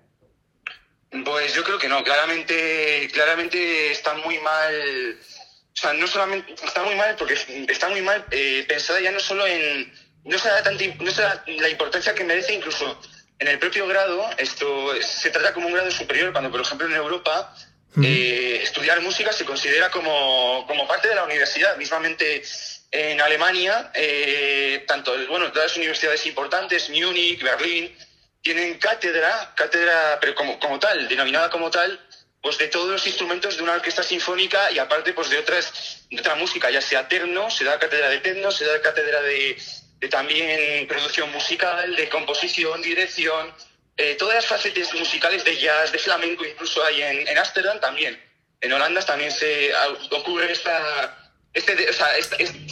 Pues 1.24 1.54
yo 1.54 1.64
creo 1.64 1.78
que 1.78 1.88
no. 1.88 2.04
Claramente, 2.04 3.08
claramente 3.14 3.92
está 3.92 4.16
muy 4.16 4.38
mal. 4.40 4.74
O 5.16 5.80
sea, 5.80 5.94
no 5.94 6.08
solamente 6.08 6.54
está 6.62 6.84
muy 6.84 6.96
mal 6.96 7.16
porque 7.18 7.36
está 7.70 7.88
muy 7.88 8.02
mal 8.02 8.26
eh, 8.32 8.66
pensada 8.68 9.00
ya 9.00 9.12
no 9.12 9.20
solo 9.22 9.48
en. 9.48 10.07
No 10.24 10.38
se, 10.38 10.50
da 10.50 10.62
tanta, 10.62 10.84
no 11.00 11.12
se 11.12 11.22
da 11.22 11.44
la 11.46 11.70
importancia 11.70 12.14
que 12.14 12.24
merece 12.24 12.54
incluso 12.54 13.00
en 13.40 13.48
el 13.48 13.60
propio 13.60 13.88
grado. 13.88 14.30
Esto 14.38 14.94
se 15.02 15.30
trata 15.30 15.54
como 15.54 15.68
un 15.68 15.74
grado 15.74 15.92
superior 15.92 16.32
cuando, 16.32 16.52
por 16.52 16.62
ejemplo, 16.62 16.88
en 16.88 16.94
Europa 16.94 17.56
eh, 18.04 18.60
estudiar 18.62 19.02
música 19.02 19.32
se 19.32 19.46
considera 19.46 19.90
como, 19.90 20.66
como, 20.68 20.88
parte 20.88 21.08
de 21.08 21.16
la 21.16 21.24
universidad. 21.24 21.78
Mismamente 21.78 22.44
en 22.92 23.20
Alemania, 23.22 23.92
eh, 23.94 24.84
tanto, 24.88 25.14
bueno, 25.28 25.52
todas 25.52 25.72
las 25.72 25.78
universidades 25.78 26.26
importantes, 26.26 26.90
Múnich, 26.90 27.42
Berlín, 27.42 27.96
tienen 28.42 28.78
cátedra, 28.78 29.54
cátedra, 29.56 30.18
pero 30.22 30.36
como, 30.36 30.60
como 30.60 30.80
tal, 30.80 31.08
denominada 31.08 31.50
como 31.50 31.70
tal, 31.70 32.00
pues 32.42 32.58
de 32.58 32.68
todos 32.68 32.90
los 32.90 33.06
instrumentos 33.06 33.58
de 33.58 33.64
una 33.64 33.74
orquesta 33.74 34.04
sinfónica 34.04 34.72
y 34.72 34.80
aparte 34.80 35.12
pues 35.14 35.30
de 35.30 35.40
otras 35.40 36.06
de 36.10 36.20
otra 36.20 36.36
música, 36.36 36.70
ya 36.70 36.82
sea 36.82 37.08
terno, 37.08 37.50
se 37.50 37.66
da 37.66 37.78
cátedra 37.78 38.10
de 38.10 38.20
terno, 38.20 38.52
se 38.52 38.66
da 38.66 38.80
cátedra 38.82 39.22
de, 39.22 39.58
de 40.00 40.10
también 40.10 40.88
producción 40.88 41.32
musical, 41.32 41.96
de 41.96 42.10
composición, 42.10 42.82
dirección, 42.82 43.54
eh, 43.98 44.16
todas 44.18 44.36
las 44.36 44.46
facetas 44.46 44.94
musicales 44.94 45.44
de 45.44 45.58
jazz, 45.58 45.92
de 45.92 46.00
flamenco, 46.00 46.46
incluso 46.46 46.84
hay 46.86 47.02
en 47.02 47.38
Ámsterdam 47.38 47.80
también. 47.80 48.28
En 48.62 48.74
Holanda 48.74 49.02
también 49.02 49.32
se 49.32 49.72
ocurre 50.12 50.52
esta... 50.52 51.24
Este, 51.54 51.90
o 51.90 51.94
sea, 51.94 52.08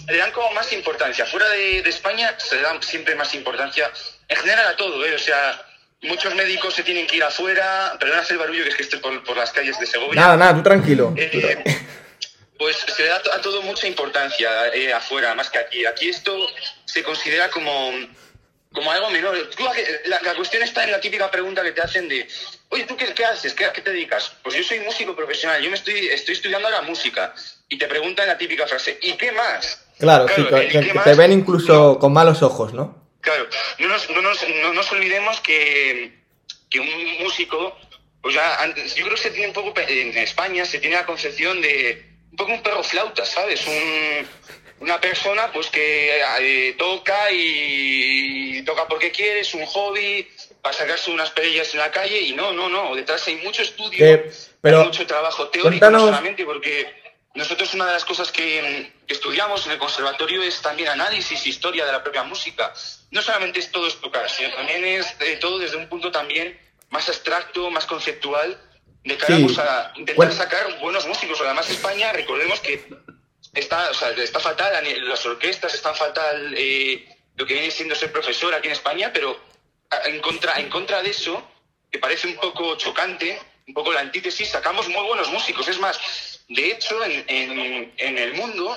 le 0.07 0.17
dan 0.17 0.31
como 0.31 0.51
más 0.51 0.71
importancia. 0.73 1.25
Fuera 1.25 1.49
de, 1.49 1.79
España 1.79 2.35
se 2.37 2.55
le 2.55 2.61
dan 2.61 2.81
siempre 2.83 3.15
más 3.15 3.33
importancia, 3.33 3.89
en 4.27 4.37
general 4.37 4.67
a 4.67 4.75
todo, 4.75 5.03
¿eh? 5.05 5.15
O 5.15 5.19
sea, 5.19 5.59
muchos 6.03 6.35
médicos 6.35 6.75
se 6.75 6.83
tienen 6.83 7.07
que 7.07 7.15
ir 7.17 7.23
afuera. 7.23 7.95
Perdona 7.99 8.23
el 8.29 8.37
barullo 8.37 8.63
que 8.63 8.69
es 8.69 8.75
que 8.75 8.83
estoy 8.83 8.99
por, 8.99 9.37
las 9.37 9.51
calles 9.51 9.79
de 9.79 9.87
Segovia. 9.87 10.21
Nada, 10.21 10.37
nada, 10.37 10.55
tú 10.55 10.63
tranquilo. 10.63 11.15
Eh, 11.17 11.63
pues 12.57 12.77
se 12.77 13.05
da 13.05 13.21
a 13.33 13.41
todo 13.41 13.61
mucha 13.61 13.87
importancia 13.87 14.73
eh, 14.73 14.93
afuera, 14.93 15.35
más 15.35 15.49
que 15.49 15.59
aquí. 15.59 15.85
Aquí 15.85 16.09
esto 16.09 16.35
se 16.85 17.03
considera 17.03 17.49
como 17.49 17.91
como 18.75 18.91
algo 18.91 19.09
menor. 19.09 19.35
la, 20.05 20.35
cuestión 20.35 20.61
está 20.61 20.83
en 20.83 20.91
la 20.91 20.99
típica 20.99 21.31
pregunta 21.31 21.63
que 21.63 21.71
te 21.71 21.81
hacen 21.81 22.07
de, 22.07 22.27
oye, 22.69 22.83
¿tú 22.83 22.95
qué, 22.97 23.25
haces? 23.25 23.53
¿Qué, 23.53 23.65
¿A 23.65 23.73
qué 23.73 23.81
te 23.81 23.91
dedicas? 23.91 24.33
Pues 24.43 24.55
yo 24.55 24.63
soy 24.63 24.81
músico 24.81 25.15
profesional, 25.15 25.61
yo 25.63 25.69
me 25.69 25.77
estoy, 25.77 26.07
estoy 26.07 26.35
estudiando 26.35 26.69
la 26.69 26.81
música. 26.81 27.33
Y 27.67 27.79
te 27.79 27.87
preguntan 27.87 28.27
la 28.27 28.37
típica 28.37 28.67
frase, 28.67 28.99
¿y 29.01 29.13
qué 29.13 29.31
más? 29.31 29.87
Claro, 29.97 30.27
sí, 30.27 30.43
que, 30.45 30.93
te 31.03 31.13
ven 31.15 31.31
incluso 31.31 31.97
con 31.97 32.13
malos 32.13 32.43
ojos, 32.43 32.73
¿no? 32.73 33.09
Claro, 33.21 33.47
no 33.79 33.87
nos, 33.87 34.09
no 34.11 34.21
nos, 34.21 34.47
no 34.61 34.73
nos 34.73 34.91
olvidemos 34.91 35.39
que, 35.39 36.19
que 36.69 36.79
un 36.79 37.23
músico, 37.23 37.75
pues 38.21 38.35
ya, 38.35 38.61
antes, 38.61 38.93
yo 38.93 39.05
creo 39.05 39.15
que 39.15 39.21
se 39.23 39.31
tiene 39.31 39.47
un 39.47 39.53
poco, 39.53 39.73
en 39.79 40.15
España 40.17 40.65
se 40.65 40.79
tiene 40.79 40.97
la 40.97 41.05
concepción 41.05 41.59
de 41.61 42.14
un 42.35 42.37
poco 42.37 42.51
un 42.51 42.61
perro 42.61 42.83
flauta, 42.83 43.25
¿sabes? 43.25 43.65
Un, 43.65 44.27
una 44.81 44.99
persona 44.99 45.49
pues 45.53 45.69
que 45.69 46.21
eh, 46.41 46.75
toca 46.77 47.31
y, 47.31 48.61
toca 48.65 48.85
porque 48.89 49.09
quiere, 49.09 49.39
es 49.39 49.53
un 49.53 49.65
hobby, 49.65 50.27
para 50.61 50.75
sacarse 50.75 51.11
unas 51.11 51.29
perillas 51.29 51.73
en 51.73 51.79
la 51.79 51.91
calle 51.91 52.19
y 52.19 52.33
no, 52.33 52.51
no, 52.51 52.67
no, 52.67 52.93
detrás 52.93 53.25
hay 53.27 53.37
mucho 53.37 53.61
estudio, 53.61 54.05
hay 54.63 54.75
mucho 54.83 55.07
trabajo 55.07 55.47
teórico, 55.47 55.89
no 55.89 55.99
solamente 56.01 56.43
porque 56.43 56.93
nosotros 57.35 57.73
una 57.73 57.85
de 57.85 57.93
las 57.93 58.03
cosas 58.03 58.33
que, 58.33 58.91
estudiamos 59.07 59.65
en 59.65 59.71
el 59.71 59.77
conservatorio 59.77 60.43
es 60.43 60.61
también 60.61 60.89
análisis, 60.89 61.47
historia 61.47 61.85
de 61.85 61.93
la 61.93 62.03
propia 62.03 62.23
música. 62.23 62.73
No 63.11 63.21
solamente 63.21 63.59
es 63.59 63.71
todo 63.71 63.87
es 63.87 63.95
tocar, 64.01 64.29
sino 64.29 64.49
también 64.55 64.83
es 64.83 65.15
eh, 65.21 65.37
todo 65.39 65.59
desde 65.59 65.77
un 65.77 65.87
punto 65.87 66.11
también 66.11 66.59
más 66.89 67.07
abstracto, 67.07 67.69
más 67.71 67.85
conceptual, 67.85 68.59
de 69.05 69.17
cara 69.17 69.37
pues, 69.39 69.57
a 69.59 69.93
intentar 69.95 70.33
sacar 70.33 70.79
buenos 70.79 71.07
músicos. 71.07 71.39
Además, 71.41 71.69
España, 71.69 72.11
recordemos 72.11 72.59
que 72.59 72.85
está, 73.53 73.91
o 73.91 73.93
sea, 73.93 74.09
está 74.11 74.39
fatal, 74.39 74.73
las 75.07 75.25
orquestas 75.25 75.73
están 75.73 75.95
fatal 75.95 76.53
eh, 76.57 77.07
lo 77.35 77.45
que 77.45 77.53
viene 77.53 77.71
siendo 77.71 77.95
ser 77.95 78.11
profesor 78.11 78.53
aquí 78.53 78.67
en 78.67 78.73
España, 78.73 79.11
pero 79.13 79.39
en 80.05 80.19
contra, 80.21 80.59
en 80.59 80.69
contra 80.69 81.01
de 81.03 81.11
eso, 81.11 81.41
que 81.91 81.99
parece 81.99 82.27
un 82.27 82.35
poco 82.35 82.75
chocante, 82.77 83.39
un 83.67 83.73
poco 83.73 83.93
la 83.93 84.01
antítesis, 84.01 84.49
sacamos 84.49 84.89
muy 84.89 85.05
buenos 85.05 85.29
músicos. 85.29 85.67
Es 85.67 85.79
más, 85.79 86.43
de 86.47 86.71
hecho, 86.71 87.03
en, 87.03 87.93
en, 87.97 88.17
el 88.17 88.33
mundo, 88.33 88.75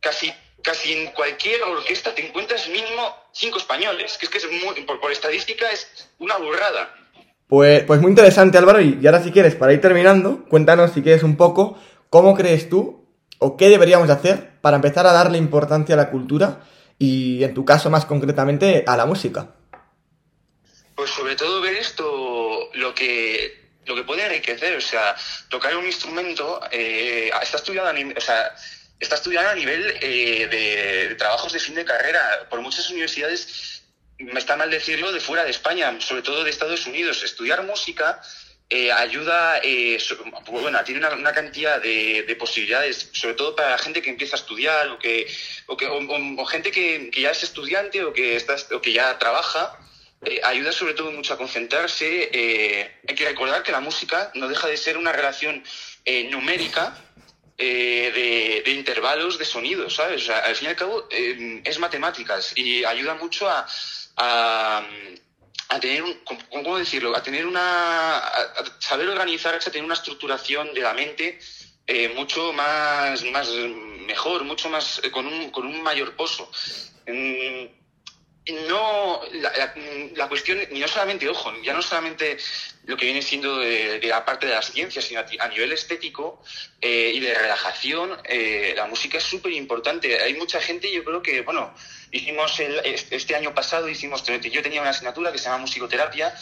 casi, 0.00 0.32
casi 0.62 0.92
en 0.94 1.12
cualquier 1.12 1.62
orquesta 1.62 2.14
te 2.14 2.26
encuentras 2.26 2.68
mínimo 2.68 3.16
cinco 3.32 3.58
españoles, 3.58 4.18
que 4.18 4.26
es 4.26 4.32
que 4.32 4.38
es 4.38 4.50
muy, 4.50 4.82
por, 4.82 5.00
por 5.00 5.12
estadística 5.12 5.70
es 5.70 6.08
una 6.18 6.36
burrada. 6.38 6.96
Pues, 7.50 7.82
pues 7.82 8.00
muy 8.00 8.10
interesante 8.10 8.58
Álvaro, 8.58 8.80
y 8.80 9.04
ahora 9.04 9.24
si 9.24 9.32
quieres, 9.32 9.56
para 9.56 9.72
ir 9.72 9.80
terminando, 9.80 10.44
cuéntanos 10.48 10.92
si 10.92 11.02
quieres 11.02 11.24
un 11.24 11.36
poco, 11.36 11.76
¿cómo 12.08 12.36
crees 12.36 12.68
tú 12.68 13.04
o 13.38 13.56
qué 13.56 13.68
deberíamos 13.68 14.08
hacer 14.08 14.52
para 14.60 14.76
empezar 14.76 15.04
a 15.08 15.12
darle 15.12 15.36
importancia 15.36 15.96
a 15.96 15.98
la 15.98 16.10
cultura 16.10 16.60
y, 16.96 17.42
en 17.42 17.52
tu 17.52 17.64
caso 17.64 17.90
más 17.90 18.04
concretamente, 18.04 18.84
a 18.86 18.96
la 18.96 19.04
música? 19.04 19.56
Pues 20.94 21.10
sobre 21.10 21.34
todo 21.34 21.60
ver 21.60 21.74
esto, 21.74 22.70
lo 22.74 22.94
que 22.94 23.58
lo 23.86 23.96
que 23.96 24.04
puede 24.04 24.24
enriquecer, 24.24 24.76
o 24.76 24.80
sea, 24.80 25.16
tocar 25.48 25.76
un 25.76 25.86
instrumento 25.86 26.60
eh, 26.70 27.32
está 27.42 27.56
estudiado 27.56 27.88
a 27.88 27.92
nivel, 27.92 28.16
está 28.16 29.16
a 29.50 29.54
nivel 29.56 29.94
eh, 30.00 30.46
de, 31.08 31.16
trabajos 31.16 31.52
de 31.52 31.58
fin 31.58 31.74
de 31.74 31.84
carrera 31.84 32.46
por 32.48 32.60
muchas 32.60 32.88
universidades, 32.90 33.79
me 34.20 34.38
está 34.38 34.56
mal 34.56 34.70
decirlo, 34.70 35.12
de 35.12 35.20
fuera 35.20 35.44
de 35.44 35.50
España, 35.50 36.00
sobre 36.00 36.22
todo 36.22 36.44
de 36.44 36.50
Estados 36.50 36.86
Unidos. 36.86 37.22
Estudiar 37.22 37.62
música 37.64 38.20
eh, 38.72 38.92
ayuda, 38.92 39.60
eh, 39.64 39.98
bueno, 40.46 40.78
tiene 40.84 41.04
una, 41.04 41.32
cantidad 41.32 41.82
de, 41.82 42.36
posibilidades, 42.38 43.10
sobre 43.12 43.34
todo 43.34 43.56
para 43.56 43.70
la 43.70 43.78
gente 43.78 44.00
que 44.00 44.10
empieza 44.10 44.36
a 44.36 44.38
estudiar 44.38 44.88
o 44.90 44.98
que, 45.00 45.26
o, 45.66 45.74
o, 45.74 46.46
gente 46.46 46.70
que, 46.70 47.10
ya 47.16 47.32
es 47.32 47.42
estudiante 47.42 48.04
o 48.04 48.12
que, 48.12 48.36
está, 48.36 48.54
o 48.72 48.80
que 48.80 48.92
ya 48.92 49.18
trabaja. 49.18 49.76
Eh, 50.24 50.40
ayuda 50.44 50.70
sobre 50.70 50.94
todo 50.94 51.10
mucho 51.10 51.34
a 51.34 51.36
concentrarse. 51.36 52.30
hay 53.08 53.14
que 53.16 53.24
recordar 53.24 53.64
que 53.64 53.72
la 53.72 53.80
música 53.80 54.30
no 54.34 54.46
deja 54.46 54.68
de 54.68 54.76
ser 54.76 54.96
una 54.96 55.10
relación 55.12 55.64
numérica 56.30 56.96
de, 57.56 58.62
intervalos 58.66 59.36
de 59.36 59.44
sonidos, 59.44 59.96
¿sabes? 59.96 60.28
al 60.28 60.54
fin 60.54 60.68
y 60.68 60.70
al 60.70 60.76
cabo 60.76 61.08
es 61.10 61.78
matemáticas 61.78 62.52
y 62.56 62.84
ayuda 62.84 63.14
mucho 63.14 63.48
a, 63.48 63.66
a 64.16 65.78
tener 65.80 66.02
un, 66.02 66.14
¿cómo 66.50 66.78
decirlo? 66.78 67.16
A 67.16 67.22
tener 67.22 67.46
una, 67.46 68.18
a 68.18 68.42
saber 68.80 69.08
organizarse, 69.08 69.68
a 69.68 69.72
tener 69.72 69.84
una 69.84 69.94
estructuración 69.94 70.74
de 70.74 70.80
la 70.80 70.92
mente 70.94 71.38
eh, 71.86 72.08
mucho 72.08 72.52
más, 72.52 73.24
más 73.24 73.48
mejor, 74.06 74.44
mucho 74.44 74.68
más, 74.68 75.00
eh, 75.02 75.10
con 75.10 75.26
un, 75.26 75.50
con 75.50 75.66
un 75.66 75.82
mayor 75.82 76.14
pozo. 76.16 76.50
No, 78.68 79.20
la, 79.32 79.74
la, 80.14 80.28
cuestión, 80.28 80.58
y 80.70 80.78
no 80.78 80.88
solamente, 80.88 81.28
ojo, 81.28 81.52
ya 81.62 81.72
no 81.72 81.82
solamente 81.82 82.36
lo 82.86 82.96
que 82.96 83.04
viene 83.04 83.22
siendo 83.22 83.58
de, 83.58 84.00
la 84.02 84.24
parte 84.24 84.46
de 84.46 84.54
las 84.54 84.72
ciencias, 84.72 85.04
sino 85.04 85.20
a, 85.20 85.48
nivel 85.48 85.72
estético 85.72 86.42
eh, 86.80 87.12
y 87.14 87.20
de 87.20 87.34
relajación, 87.34 88.16
la 88.74 88.86
música 88.86 89.18
es 89.18 89.24
súper 89.24 89.52
importante. 89.52 90.20
Hay 90.20 90.34
mucha 90.34 90.60
gente, 90.60 90.90
yo 90.90 91.04
creo 91.04 91.22
que, 91.22 91.42
bueno, 91.42 91.72
Hicimos 92.12 92.58
este 92.58 93.36
año 93.36 93.54
pasado, 93.54 93.88
hicimos, 93.88 94.24
yo 94.24 94.62
tenía 94.62 94.80
una 94.80 94.90
asignatura 94.90 95.30
que 95.30 95.38
se 95.38 95.44
llama 95.44 95.58
musicoterapia 95.58 96.34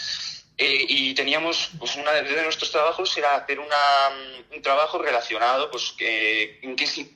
eh, 0.61 0.85
y 0.89 1.15
teníamos, 1.15 1.71
pues 1.79 1.95
una 1.95 2.11
de 2.13 2.43
nuestros 2.43 2.73
trabajos 2.73 3.17
era 3.17 3.37
hacer 3.37 3.61
una, 3.61 3.77
un 4.53 4.61
trabajo 4.61 4.99
relacionado, 4.99 5.71
pues, 5.71 5.93
que, 5.97 6.61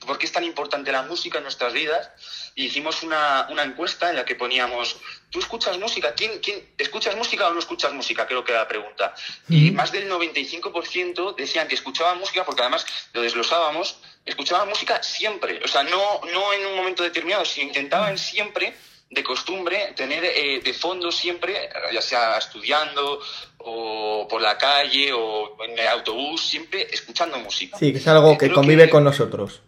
por 0.05 0.17
qué 0.17 0.25
es 0.25 0.31
tan 0.31 0.45
importante 0.45 0.93
la 0.93 1.01
música 1.01 1.39
en 1.39 1.43
nuestras 1.43 1.73
vidas. 1.73 2.09
Y 2.55 2.65
hicimos 2.65 3.03
una, 3.03 3.47
una 3.49 3.63
encuesta 3.63 4.09
en 4.09 4.15
la 4.15 4.23
que 4.23 4.35
poníamos, 4.35 4.97
¿tú 5.29 5.39
escuchas 5.39 5.77
música? 5.77 6.13
¿Quién, 6.13 6.39
quién, 6.39 6.73
¿Escuchas 6.77 7.15
música 7.17 7.47
o 7.47 7.53
no 7.53 7.59
escuchas 7.59 7.91
música? 7.91 8.25
Creo 8.27 8.45
que 8.45 8.51
era 8.51 8.61
la 8.61 8.67
pregunta. 8.67 9.13
Y 9.49 9.71
más 9.71 9.91
del 9.91 10.09
95% 10.09 11.35
decían 11.35 11.67
que 11.67 11.75
escuchaban 11.75 12.19
música 12.19 12.45
porque 12.45 12.61
además 12.61 12.85
lo 13.11 13.21
desglosábamos 13.21 13.97
escuchaba 14.25 14.65
música 14.65 15.03
siempre, 15.03 15.61
o 15.63 15.67
sea, 15.67 15.83
no, 15.83 16.21
no 16.31 16.53
en 16.53 16.65
un 16.65 16.75
momento 16.75 17.03
determinado, 17.03 17.43
sino 17.45 17.67
intentaban 17.67 18.17
siempre, 18.17 18.73
de 19.13 19.23
costumbre, 19.23 19.93
tener 19.95 20.23
eh, 20.23 20.61
de 20.63 20.73
fondo 20.73 21.11
siempre, 21.11 21.69
ya 21.93 22.01
sea 22.01 22.37
estudiando 22.37 23.19
o 23.59 24.27
por 24.29 24.41
la 24.41 24.57
calle 24.57 25.11
o 25.13 25.57
en 25.63 25.77
el 25.77 25.87
autobús, 25.87 26.45
siempre 26.45 26.87
escuchando 26.91 27.37
música. 27.39 27.77
Sí, 27.77 27.91
que 27.91 27.99
es 27.99 28.07
algo 28.07 28.37
que 28.37 28.51
convive 28.51 28.89
con 28.89 29.03
nosotros. 29.03 29.61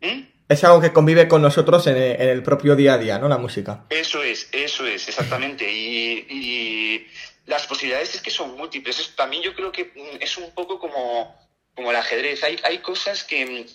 ¿Mm? 0.00 0.22
Es 0.48 0.64
algo 0.64 0.80
que 0.80 0.92
convive 0.92 1.28
con 1.28 1.42
nosotros 1.42 1.86
en 1.86 1.96
el, 1.96 2.42
propio 2.42 2.76
día 2.76 2.94
a 2.94 2.98
día, 2.98 3.18
¿no? 3.18 3.28
La 3.28 3.38
música. 3.38 3.86
Eso 3.88 4.22
es, 4.22 4.48
eso 4.52 4.86
es, 4.86 5.08
exactamente. 5.08 5.70
Y, 5.70 6.26
y 6.28 7.06
las 7.46 7.66
posibilidades 7.66 8.14
es 8.14 8.20
que 8.20 8.30
son 8.30 8.56
múltiples. 8.56 9.14
también 9.16 9.42
yo 9.42 9.54
creo 9.54 9.72
que 9.72 9.92
es 10.20 10.36
un 10.36 10.50
poco 10.52 10.78
como 10.78 11.42
como 11.74 11.90
el 11.90 11.96
ajedrez. 11.96 12.44
Hay, 12.44 12.58
hay 12.64 12.78
cosas 12.78 13.24
que, 13.24 13.66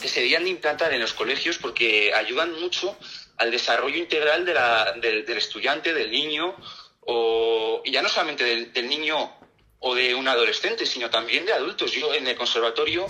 que 0.00 0.08
se 0.08 0.20
deberían 0.20 0.44
de 0.44 0.50
implantar 0.50 0.92
en 0.92 1.00
los 1.00 1.12
colegios 1.12 1.58
porque 1.58 2.12
ayudan 2.12 2.60
mucho 2.60 2.96
al 3.36 3.50
desarrollo 3.50 3.96
integral 3.96 4.44
de 4.44 4.54
la, 4.54 4.92
del, 4.92 5.28
estudiante, 5.30 5.92
del 5.92 6.10
niño, 6.10 6.56
o, 7.00 7.82
y 7.84 7.92
ya 7.92 8.02
no 8.02 8.08
solamente 8.08 8.44
del, 8.44 8.88
niño 8.88 9.32
o 9.80 9.94
de 9.94 10.14
un 10.14 10.26
adolescente, 10.28 10.86
sino 10.86 11.10
también 11.10 11.44
de 11.44 11.52
adultos. 11.52 11.92
Yo 11.92 12.14
en 12.14 12.26
el 12.26 12.36
conservatorio 12.36 13.06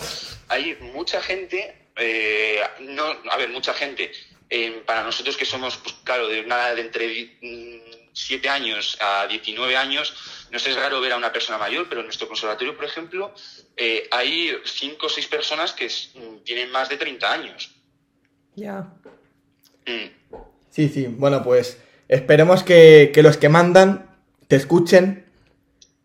hay 0.48 0.76
mucha 0.80 1.20
gente, 1.22 1.88
eh, 1.96 2.60
no, 2.80 3.04
a 3.30 3.36
ver, 3.36 3.50
mucha 3.50 3.74
gente, 3.74 4.10
eh, 4.50 4.82
para 4.84 5.04
nosotros 5.04 5.36
que 5.36 5.44
somos, 5.44 5.76
pues 5.76 5.94
claro, 6.04 6.28
de 6.28 6.40
una 6.40 6.74
de 6.74 6.80
entre 6.80 7.36
mm, 7.40 8.10
7 8.12 8.48
años 8.48 8.96
a 9.00 9.26
19 9.26 9.76
años, 9.76 10.14
nos 10.50 10.66
es 10.66 10.76
raro 10.76 11.00
ver 11.00 11.12
a 11.12 11.16
una 11.16 11.32
persona 11.32 11.58
mayor, 11.58 11.88
pero 11.88 12.00
en 12.00 12.06
nuestro 12.06 12.28
conservatorio, 12.28 12.76
por 12.76 12.84
ejemplo, 12.84 13.34
eh, 13.76 14.08
hay 14.10 14.56
5 14.64 15.06
o 15.06 15.08
6 15.08 15.26
personas 15.26 15.72
que 15.72 15.86
mm, 15.86 16.44
tienen 16.44 16.70
más 16.70 16.88
de 16.88 16.96
30 16.96 17.32
años. 17.32 17.70
Ya. 18.54 18.86
Mm. 19.86 20.36
Sí, 20.70 20.88
sí. 20.88 21.06
Bueno, 21.06 21.42
pues 21.42 21.78
esperemos 22.08 22.62
que, 22.62 23.10
que 23.14 23.22
los 23.22 23.36
que 23.36 23.48
mandan 23.48 24.06
te 24.48 24.56
escuchen 24.56 25.24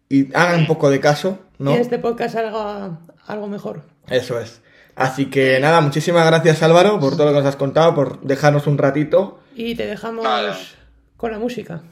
y 0.10 0.34
hagan 0.36 0.62
un 0.62 0.68
poco 0.68 0.90
de 0.90 1.00
caso, 1.00 1.40
¿no? 1.58 1.74
Que 1.74 1.82
este 1.82 2.00
podcast 2.00 2.34
salga 2.34 3.00
algo 3.26 3.48
mejor. 3.48 3.84
Eso 4.08 4.40
es. 4.40 4.62
Así 4.96 5.28
que 5.28 5.60
nada, 5.60 5.82
muchísimas 5.82 6.26
gracias 6.26 6.62
Álvaro 6.62 7.00
por 7.00 7.16
todo 7.16 7.28
lo 7.28 7.32
que 7.32 7.38
nos 7.38 7.46
has 7.46 7.56
contado, 7.56 7.96
por 7.96 8.22
dejarnos 8.22 8.68
un 8.68 8.78
ratito. 8.78 9.40
Y 9.56 9.76
te 9.76 9.86
dejamos 9.86 10.26
con 11.16 11.32
la 11.32 11.40
música. 11.40 11.84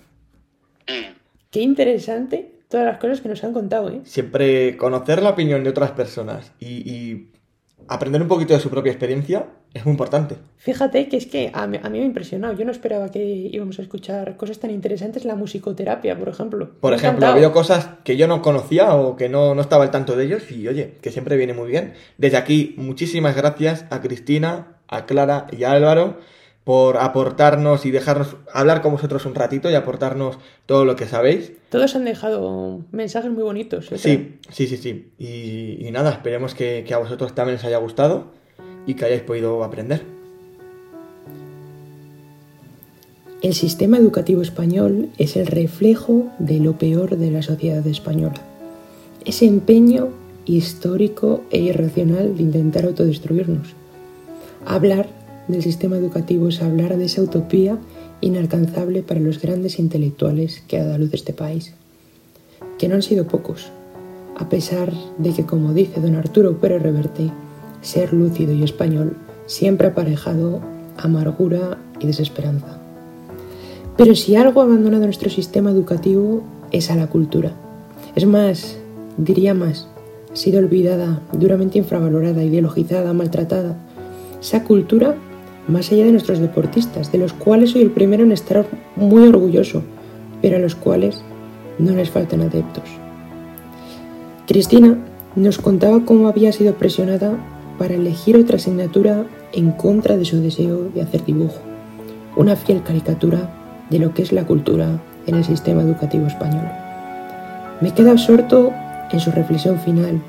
Mm. 0.88 1.16
Qué 1.52 1.62
interesante 1.62 2.52
todas 2.68 2.86
las 2.86 2.98
cosas 2.98 3.22
que 3.22 3.30
nos 3.30 3.44
han 3.44 3.54
contado, 3.54 3.90
¿eh? 3.90 4.02
Siempre 4.04 4.76
conocer 4.78 5.22
la 5.22 5.30
opinión 5.30 5.64
de 5.64 5.70
otras 5.70 5.92
personas 5.92 6.52
y, 6.60 6.90
y 6.90 7.32
aprender 7.88 8.22
un 8.22 8.28
poquito 8.28 8.54
de 8.54 8.60
su 8.60 8.70
propia 8.70 8.92
experiencia 8.92 9.48
es 9.74 9.86
muy 9.86 9.92
importante. 9.92 10.36
Fíjate 10.58 11.08
que 11.08 11.18
es 11.18 11.28
que 11.28 11.52
a 11.54 11.68
mí, 11.68 11.80
a 11.82 11.90
mí 11.90 12.00
me 12.00 12.04
ha 12.04 12.08
impresionado. 12.08 12.54
Yo 12.56 12.66
no 12.66 12.72
esperaba 12.72 13.10
que 13.10 13.24
íbamos 13.24 13.80
a 13.80 13.82
escuchar 13.82 14.38
cosas 14.38 14.60
tan 14.60 14.72
interesantes. 14.72 15.26
La 15.26 15.36
musicoterapia, 15.36 16.18
por 16.18 16.30
ejemplo. 16.30 16.72
Por 16.80 16.92
Me 16.92 16.98
ejemplo, 16.98 17.26
ha 17.28 17.32
habido 17.32 17.52
cosas 17.52 17.90
que 18.04 18.18
yo 18.18 18.28
no 18.28 18.42
conocía 18.42 18.94
o 18.96 19.16
que 19.16 19.30
no, 19.30 19.56
no 19.56 19.62
estaba 19.62 19.84
al 19.84 19.92
tanto 19.92 20.16
de 20.16 20.26
ellos 20.26 20.52
y 20.52 20.68
oye, 20.68 20.96
que 21.02 21.12
siempre 21.12 21.38
viene 21.38 21.54
muy 21.54 21.68
bien. 21.70 21.94
Desde 22.18 22.38
aquí, 22.38 22.74
muchísimas 22.78 23.36
gracias 23.36 23.86
a 23.90 24.02
Cristina, 24.02 24.78
a 24.88 25.06
Clara 25.06 25.48
y 25.52 25.64
a 25.64 25.72
Álvaro 25.72 26.18
por 26.68 26.98
aportarnos 26.98 27.86
y 27.86 27.92
dejarnos 27.92 28.36
hablar 28.52 28.82
con 28.82 28.92
vosotros 28.92 29.26
un 29.26 29.36
ratito 29.36 29.72
y 29.72 29.76
aportarnos 29.76 30.38
todo 30.66 30.84
lo 30.84 30.98
que 30.98 31.06
sabéis. 31.06 31.54
Todos 31.70 31.96
han 31.96 32.04
dejado 32.04 32.82
mensajes 32.92 33.32
muy 33.32 33.42
bonitos. 33.44 33.86
creo. 33.86 33.98
Sí, 33.98 34.40
sí, 34.50 34.68
sí, 34.68 34.76
sí. 34.76 35.14
Y, 35.18 35.88
y 35.88 35.92
nada, 35.92 36.12
esperemos 36.12 36.54
que, 36.54 36.84
que 36.86 36.94
a 36.94 36.98
vosotros 36.98 37.34
también 37.34 37.58
os 37.58 37.64
haya 37.64 37.78
gustado 37.78 38.34
y 38.86 38.96
que 38.96 39.06
hayáis 39.06 39.22
podido 39.22 39.64
aprender. 39.64 40.02
El 43.42 43.54
sistema 43.54 43.98
educativo 43.98 44.42
español 44.42 45.08
es 45.18 45.38
el 45.38 45.48
reflejo 45.48 46.28
de 46.38 46.60
lo 46.60 46.74
peor 46.74 47.16
de 47.16 47.32
la 47.32 47.44
sociedad 47.44 47.88
española. 47.88 48.42
Ese 49.24 49.46
empeño 49.46 50.10
histórico 50.44 51.46
e 51.50 51.60
irracional 51.60 52.36
de 52.36 52.44
intentar 52.44 52.84
autodestruirnos. 52.84 53.70
Hablar 54.66 55.17
del 55.48 55.64
sistema 55.64 55.98
educativo 55.98 56.50
es 56.50 56.62
hablar 56.62 56.98
de 56.98 57.06
esa 57.06 57.22
utopía 57.22 57.78
inalcanzable 58.22 59.04
para 59.04 59.20
los 59.20 59.42
grandes 59.42 59.80
intelectuales 59.80 60.64
que 60.68 60.78
ha 60.78 60.86
dado 60.86 60.98
luz 60.98 61.14
este 61.14 61.34
país. 61.34 61.74
Que 62.78 62.88
no 62.88 62.96
han 62.96 63.02
sido 63.02 63.28
pocos, 63.28 63.72
a 64.38 64.50
pesar 64.50 64.94
de 65.18 65.34
que, 65.34 65.46
como 65.46 65.74
dice 65.74 66.02
don 66.02 66.16
Arturo 66.16 66.58
Pérez 66.60 66.82
Reverte, 66.82 67.32
ser 67.82 68.14
lúcido 68.14 68.54
y 68.54 68.64
español 68.64 69.18
siempre 69.46 69.88
ha 69.88 69.92
aparejado 69.92 70.62
amargura 70.98 71.78
y 72.00 72.08
desesperanza. 72.08 72.80
Pero 73.96 74.16
si 74.16 74.36
algo 74.36 74.62
ha 74.62 74.66
abandonado 74.66 75.06
nuestro 75.06 75.30
sistema 75.30 75.72
educativo 75.72 76.44
es 76.72 76.92
a 76.92 76.96
la 76.96 77.08
cultura. 77.08 77.54
Es 78.16 78.26
más, 78.26 78.78
diría 79.18 79.54
más, 79.54 79.88
ha 80.32 80.36
sido 80.36 80.60
olvidada, 80.60 81.22
duramente 81.34 81.80
infravalorada, 81.80 82.44
ideologizada, 82.44 83.14
maltratada. 83.14 83.78
Esa 84.40 84.64
cultura, 84.64 85.16
más 85.68 85.92
allá 85.92 86.06
de 86.06 86.12
nuestros 86.12 86.40
deportistas, 86.40 87.12
de 87.12 87.18
los 87.18 87.34
cuales 87.34 87.72
soy 87.72 87.82
el 87.82 87.92
primero 87.92 88.24
en 88.24 88.32
estar 88.32 88.66
muy 88.96 89.28
orgulloso, 89.28 89.84
pero 90.42 90.58
a 90.58 90.60
los 90.60 90.76
cuales 90.76 91.22
no 91.80 91.94
les 91.94 92.10
faltan 92.10 92.42
adeptos. 92.42 92.84
Cristina 94.48 94.98
nos 95.36 95.58
contaba 95.58 96.06
cómo 96.06 96.28
había 96.28 96.52
sido 96.52 96.74
presionada 96.76 97.38
para 97.78 97.96
elegir 97.96 98.38
otra 98.38 98.56
asignatura 98.56 99.26
en 99.54 99.72
contra 99.72 100.18
de 100.18 100.26
su 100.26 100.42
deseo 100.42 100.90
de 100.94 101.02
hacer 101.02 101.26
dibujo, 101.26 101.60
una 102.36 102.56
fiel 102.56 102.82
caricatura 102.84 103.54
de 103.90 104.00
lo 104.00 104.14
que 104.14 104.22
es 104.22 104.32
la 104.32 104.46
cultura 104.46 105.02
en 105.26 105.36
el 105.36 105.44
sistema 105.44 105.82
educativo 105.82 106.28
español. 106.28 106.66
Me 107.82 107.94
queda 107.94 108.12
absorto 108.12 108.72
en 109.12 109.20
su 109.20 109.32
reflexión 109.32 109.80
final, 109.80 110.22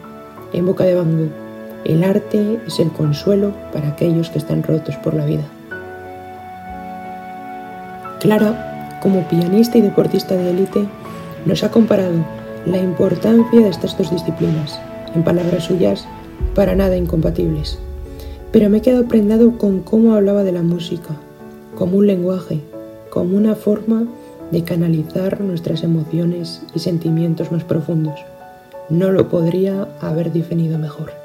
en 0.52 0.66
boca 0.66 0.84
de 0.84 0.94
Van 0.94 1.16
Gogh. 1.16 1.47
El 1.84 2.04
arte 2.04 2.60
es 2.66 2.80
el 2.80 2.90
consuelo 2.90 3.52
para 3.72 3.88
aquellos 3.88 4.30
que 4.30 4.38
están 4.38 4.62
rotos 4.62 4.96
por 4.96 5.14
la 5.14 5.24
vida. 5.24 5.44
Clara, 8.20 8.98
como 9.00 9.28
pianista 9.28 9.78
y 9.78 9.80
deportista 9.80 10.34
de 10.34 10.50
élite, 10.50 10.84
nos 11.46 11.62
ha 11.62 11.70
comparado 11.70 12.16
la 12.66 12.78
importancia 12.78 13.60
de 13.60 13.68
estas 13.68 13.96
dos 13.96 14.10
disciplinas, 14.10 14.78
en 15.14 15.22
palabras 15.22 15.64
suyas, 15.64 16.04
para 16.54 16.74
nada 16.74 16.96
incompatibles. 16.96 17.78
Pero 18.50 18.68
me 18.68 18.78
he 18.78 18.82
quedado 18.82 19.06
prendado 19.06 19.56
con 19.56 19.80
cómo 19.80 20.14
hablaba 20.14 20.42
de 20.42 20.52
la 20.52 20.62
música, 20.62 21.14
como 21.76 21.98
un 21.98 22.08
lenguaje, 22.08 22.60
como 23.10 23.36
una 23.36 23.54
forma 23.54 24.04
de 24.50 24.64
canalizar 24.64 25.40
nuestras 25.40 25.84
emociones 25.84 26.62
y 26.74 26.80
sentimientos 26.80 27.52
más 27.52 27.64
profundos. 27.64 28.18
No 28.88 29.12
lo 29.12 29.28
podría 29.28 29.86
haber 30.00 30.32
definido 30.32 30.78
mejor. 30.78 31.17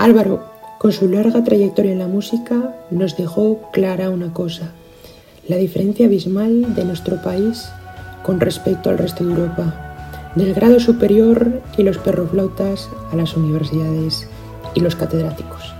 Álvaro, 0.00 0.42
con 0.78 0.92
su 0.92 1.10
larga 1.10 1.44
trayectoria 1.44 1.92
en 1.92 1.98
la 1.98 2.06
música, 2.06 2.74
nos 2.90 3.18
dejó 3.18 3.60
clara 3.70 4.08
una 4.08 4.32
cosa, 4.32 4.70
la 5.46 5.56
diferencia 5.56 6.06
abismal 6.06 6.74
de 6.74 6.86
nuestro 6.86 7.20
país 7.20 7.68
con 8.22 8.40
respecto 8.40 8.88
al 8.88 8.96
resto 8.96 9.24
de 9.24 9.32
Europa, 9.32 10.32
del 10.36 10.54
grado 10.54 10.80
superior 10.80 11.60
y 11.76 11.82
los 11.82 11.98
perroflautas 11.98 12.88
a 13.12 13.16
las 13.16 13.36
universidades 13.36 14.26
y 14.74 14.80
los 14.80 14.96
catedráticos. 14.96 15.74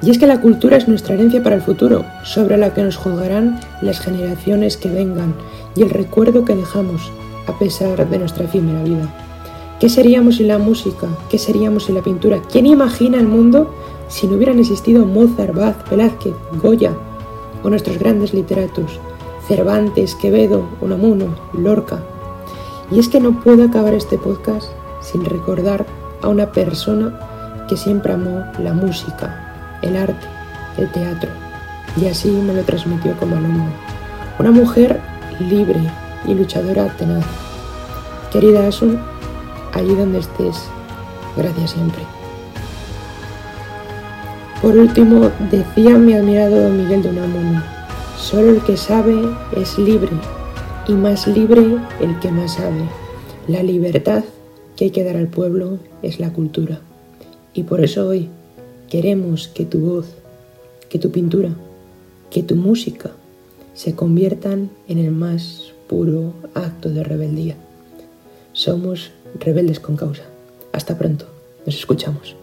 Y 0.00 0.10
es 0.10 0.18
que 0.18 0.28
la 0.28 0.40
cultura 0.40 0.76
es 0.76 0.86
nuestra 0.86 1.14
herencia 1.14 1.42
para 1.42 1.56
el 1.56 1.62
futuro, 1.62 2.04
sobre 2.22 2.56
la 2.56 2.72
que 2.72 2.84
nos 2.84 2.94
juzgarán 2.94 3.58
las 3.82 3.98
generaciones 3.98 4.76
que 4.76 4.90
vengan 4.90 5.34
y 5.74 5.82
el 5.82 5.90
recuerdo 5.90 6.44
que 6.44 6.54
dejamos 6.54 7.10
a 7.48 7.58
pesar 7.58 8.08
de 8.08 8.18
nuestra 8.20 8.44
efímera 8.44 8.84
vida. 8.84 9.12
¿Qué 9.80 9.88
seríamos 9.88 10.36
sin 10.36 10.48
la 10.48 10.58
música? 10.58 11.08
¿Qué 11.28 11.38
seríamos 11.38 11.84
sin 11.84 11.96
la 11.96 12.02
pintura? 12.02 12.40
¿Quién 12.50 12.66
imagina 12.66 13.18
el 13.18 13.26
mundo 13.26 13.74
si 14.08 14.26
no 14.26 14.36
hubieran 14.36 14.58
existido 14.58 15.04
Mozart, 15.04 15.54
Bach, 15.54 15.90
Velázquez, 15.90 16.34
Goya 16.62 16.92
o 17.62 17.70
nuestros 17.70 17.98
grandes 17.98 18.32
literatos? 18.32 19.00
Cervantes, 19.48 20.14
Quevedo, 20.14 20.64
Unamuno, 20.80 21.34
Lorca. 21.52 22.02
Y 22.90 22.98
es 22.98 23.08
que 23.08 23.20
no 23.20 23.40
puedo 23.40 23.64
acabar 23.64 23.94
este 23.94 24.16
podcast 24.16 24.68
sin 25.02 25.24
recordar 25.24 25.84
a 26.22 26.28
una 26.28 26.52
persona 26.52 27.66
que 27.68 27.76
siempre 27.76 28.12
amó 28.12 28.44
la 28.58 28.72
música, 28.72 29.78
el 29.82 29.96
arte, 29.96 30.26
el 30.78 30.90
teatro, 30.92 31.30
y 32.00 32.06
así 32.06 32.30
me 32.30 32.54
lo 32.54 32.62
transmitió 32.62 33.16
como 33.16 33.36
alumno. 33.36 33.70
Una 34.38 34.50
mujer 34.50 35.00
libre 35.38 35.80
y 36.26 36.34
luchadora 36.34 36.88
tenaz. 36.96 37.24
Querida 38.32 38.66
Asun, 38.66 38.98
allí 39.74 39.94
donde 39.94 40.20
estés, 40.20 40.56
gracias 41.36 41.72
siempre. 41.72 42.02
Por 44.62 44.76
último, 44.76 45.30
decía 45.50 45.98
mi 45.98 46.14
admirado 46.14 46.62
don 46.62 46.78
Miguel 46.78 47.02
de 47.02 47.10
Unamuno, 47.10 47.62
solo 48.16 48.50
el 48.50 48.62
que 48.62 48.76
sabe 48.76 49.14
es 49.56 49.76
libre, 49.78 50.12
y 50.88 50.92
más 50.92 51.26
libre 51.26 51.78
el 52.00 52.18
que 52.20 52.30
más 52.30 52.54
sabe. 52.54 52.88
La 53.46 53.62
libertad 53.62 54.24
que 54.76 54.86
hay 54.86 54.90
que 54.90 55.04
dar 55.04 55.16
al 55.16 55.28
pueblo 55.28 55.78
es 56.02 56.20
la 56.20 56.32
cultura. 56.32 56.80
Y 57.52 57.64
por 57.64 57.82
eso 57.82 58.08
hoy 58.08 58.28
queremos 58.88 59.48
que 59.48 59.64
tu 59.64 59.80
voz, 59.80 60.06
que 60.88 60.98
tu 60.98 61.10
pintura, 61.10 61.50
que 62.30 62.42
tu 62.42 62.56
música 62.56 63.10
se 63.74 63.94
conviertan 63.94 64.70
en 64.88 64.98
el 64.98 65.10
más 65.10 65.72
puro 65.88 66.32
acto 66.54 66.88
de 66.90 67.04
rebeldía. 67.04 67.56
Somos 68.52 69.10
rebeldes 69.40 69.80
con 69.80 69.96
causa. 69.96 70.24
Hasta 70.72 70.96
pronto. 70.96 71.26
Nos 71.66 71.76
escuchamos. 71.76 72.36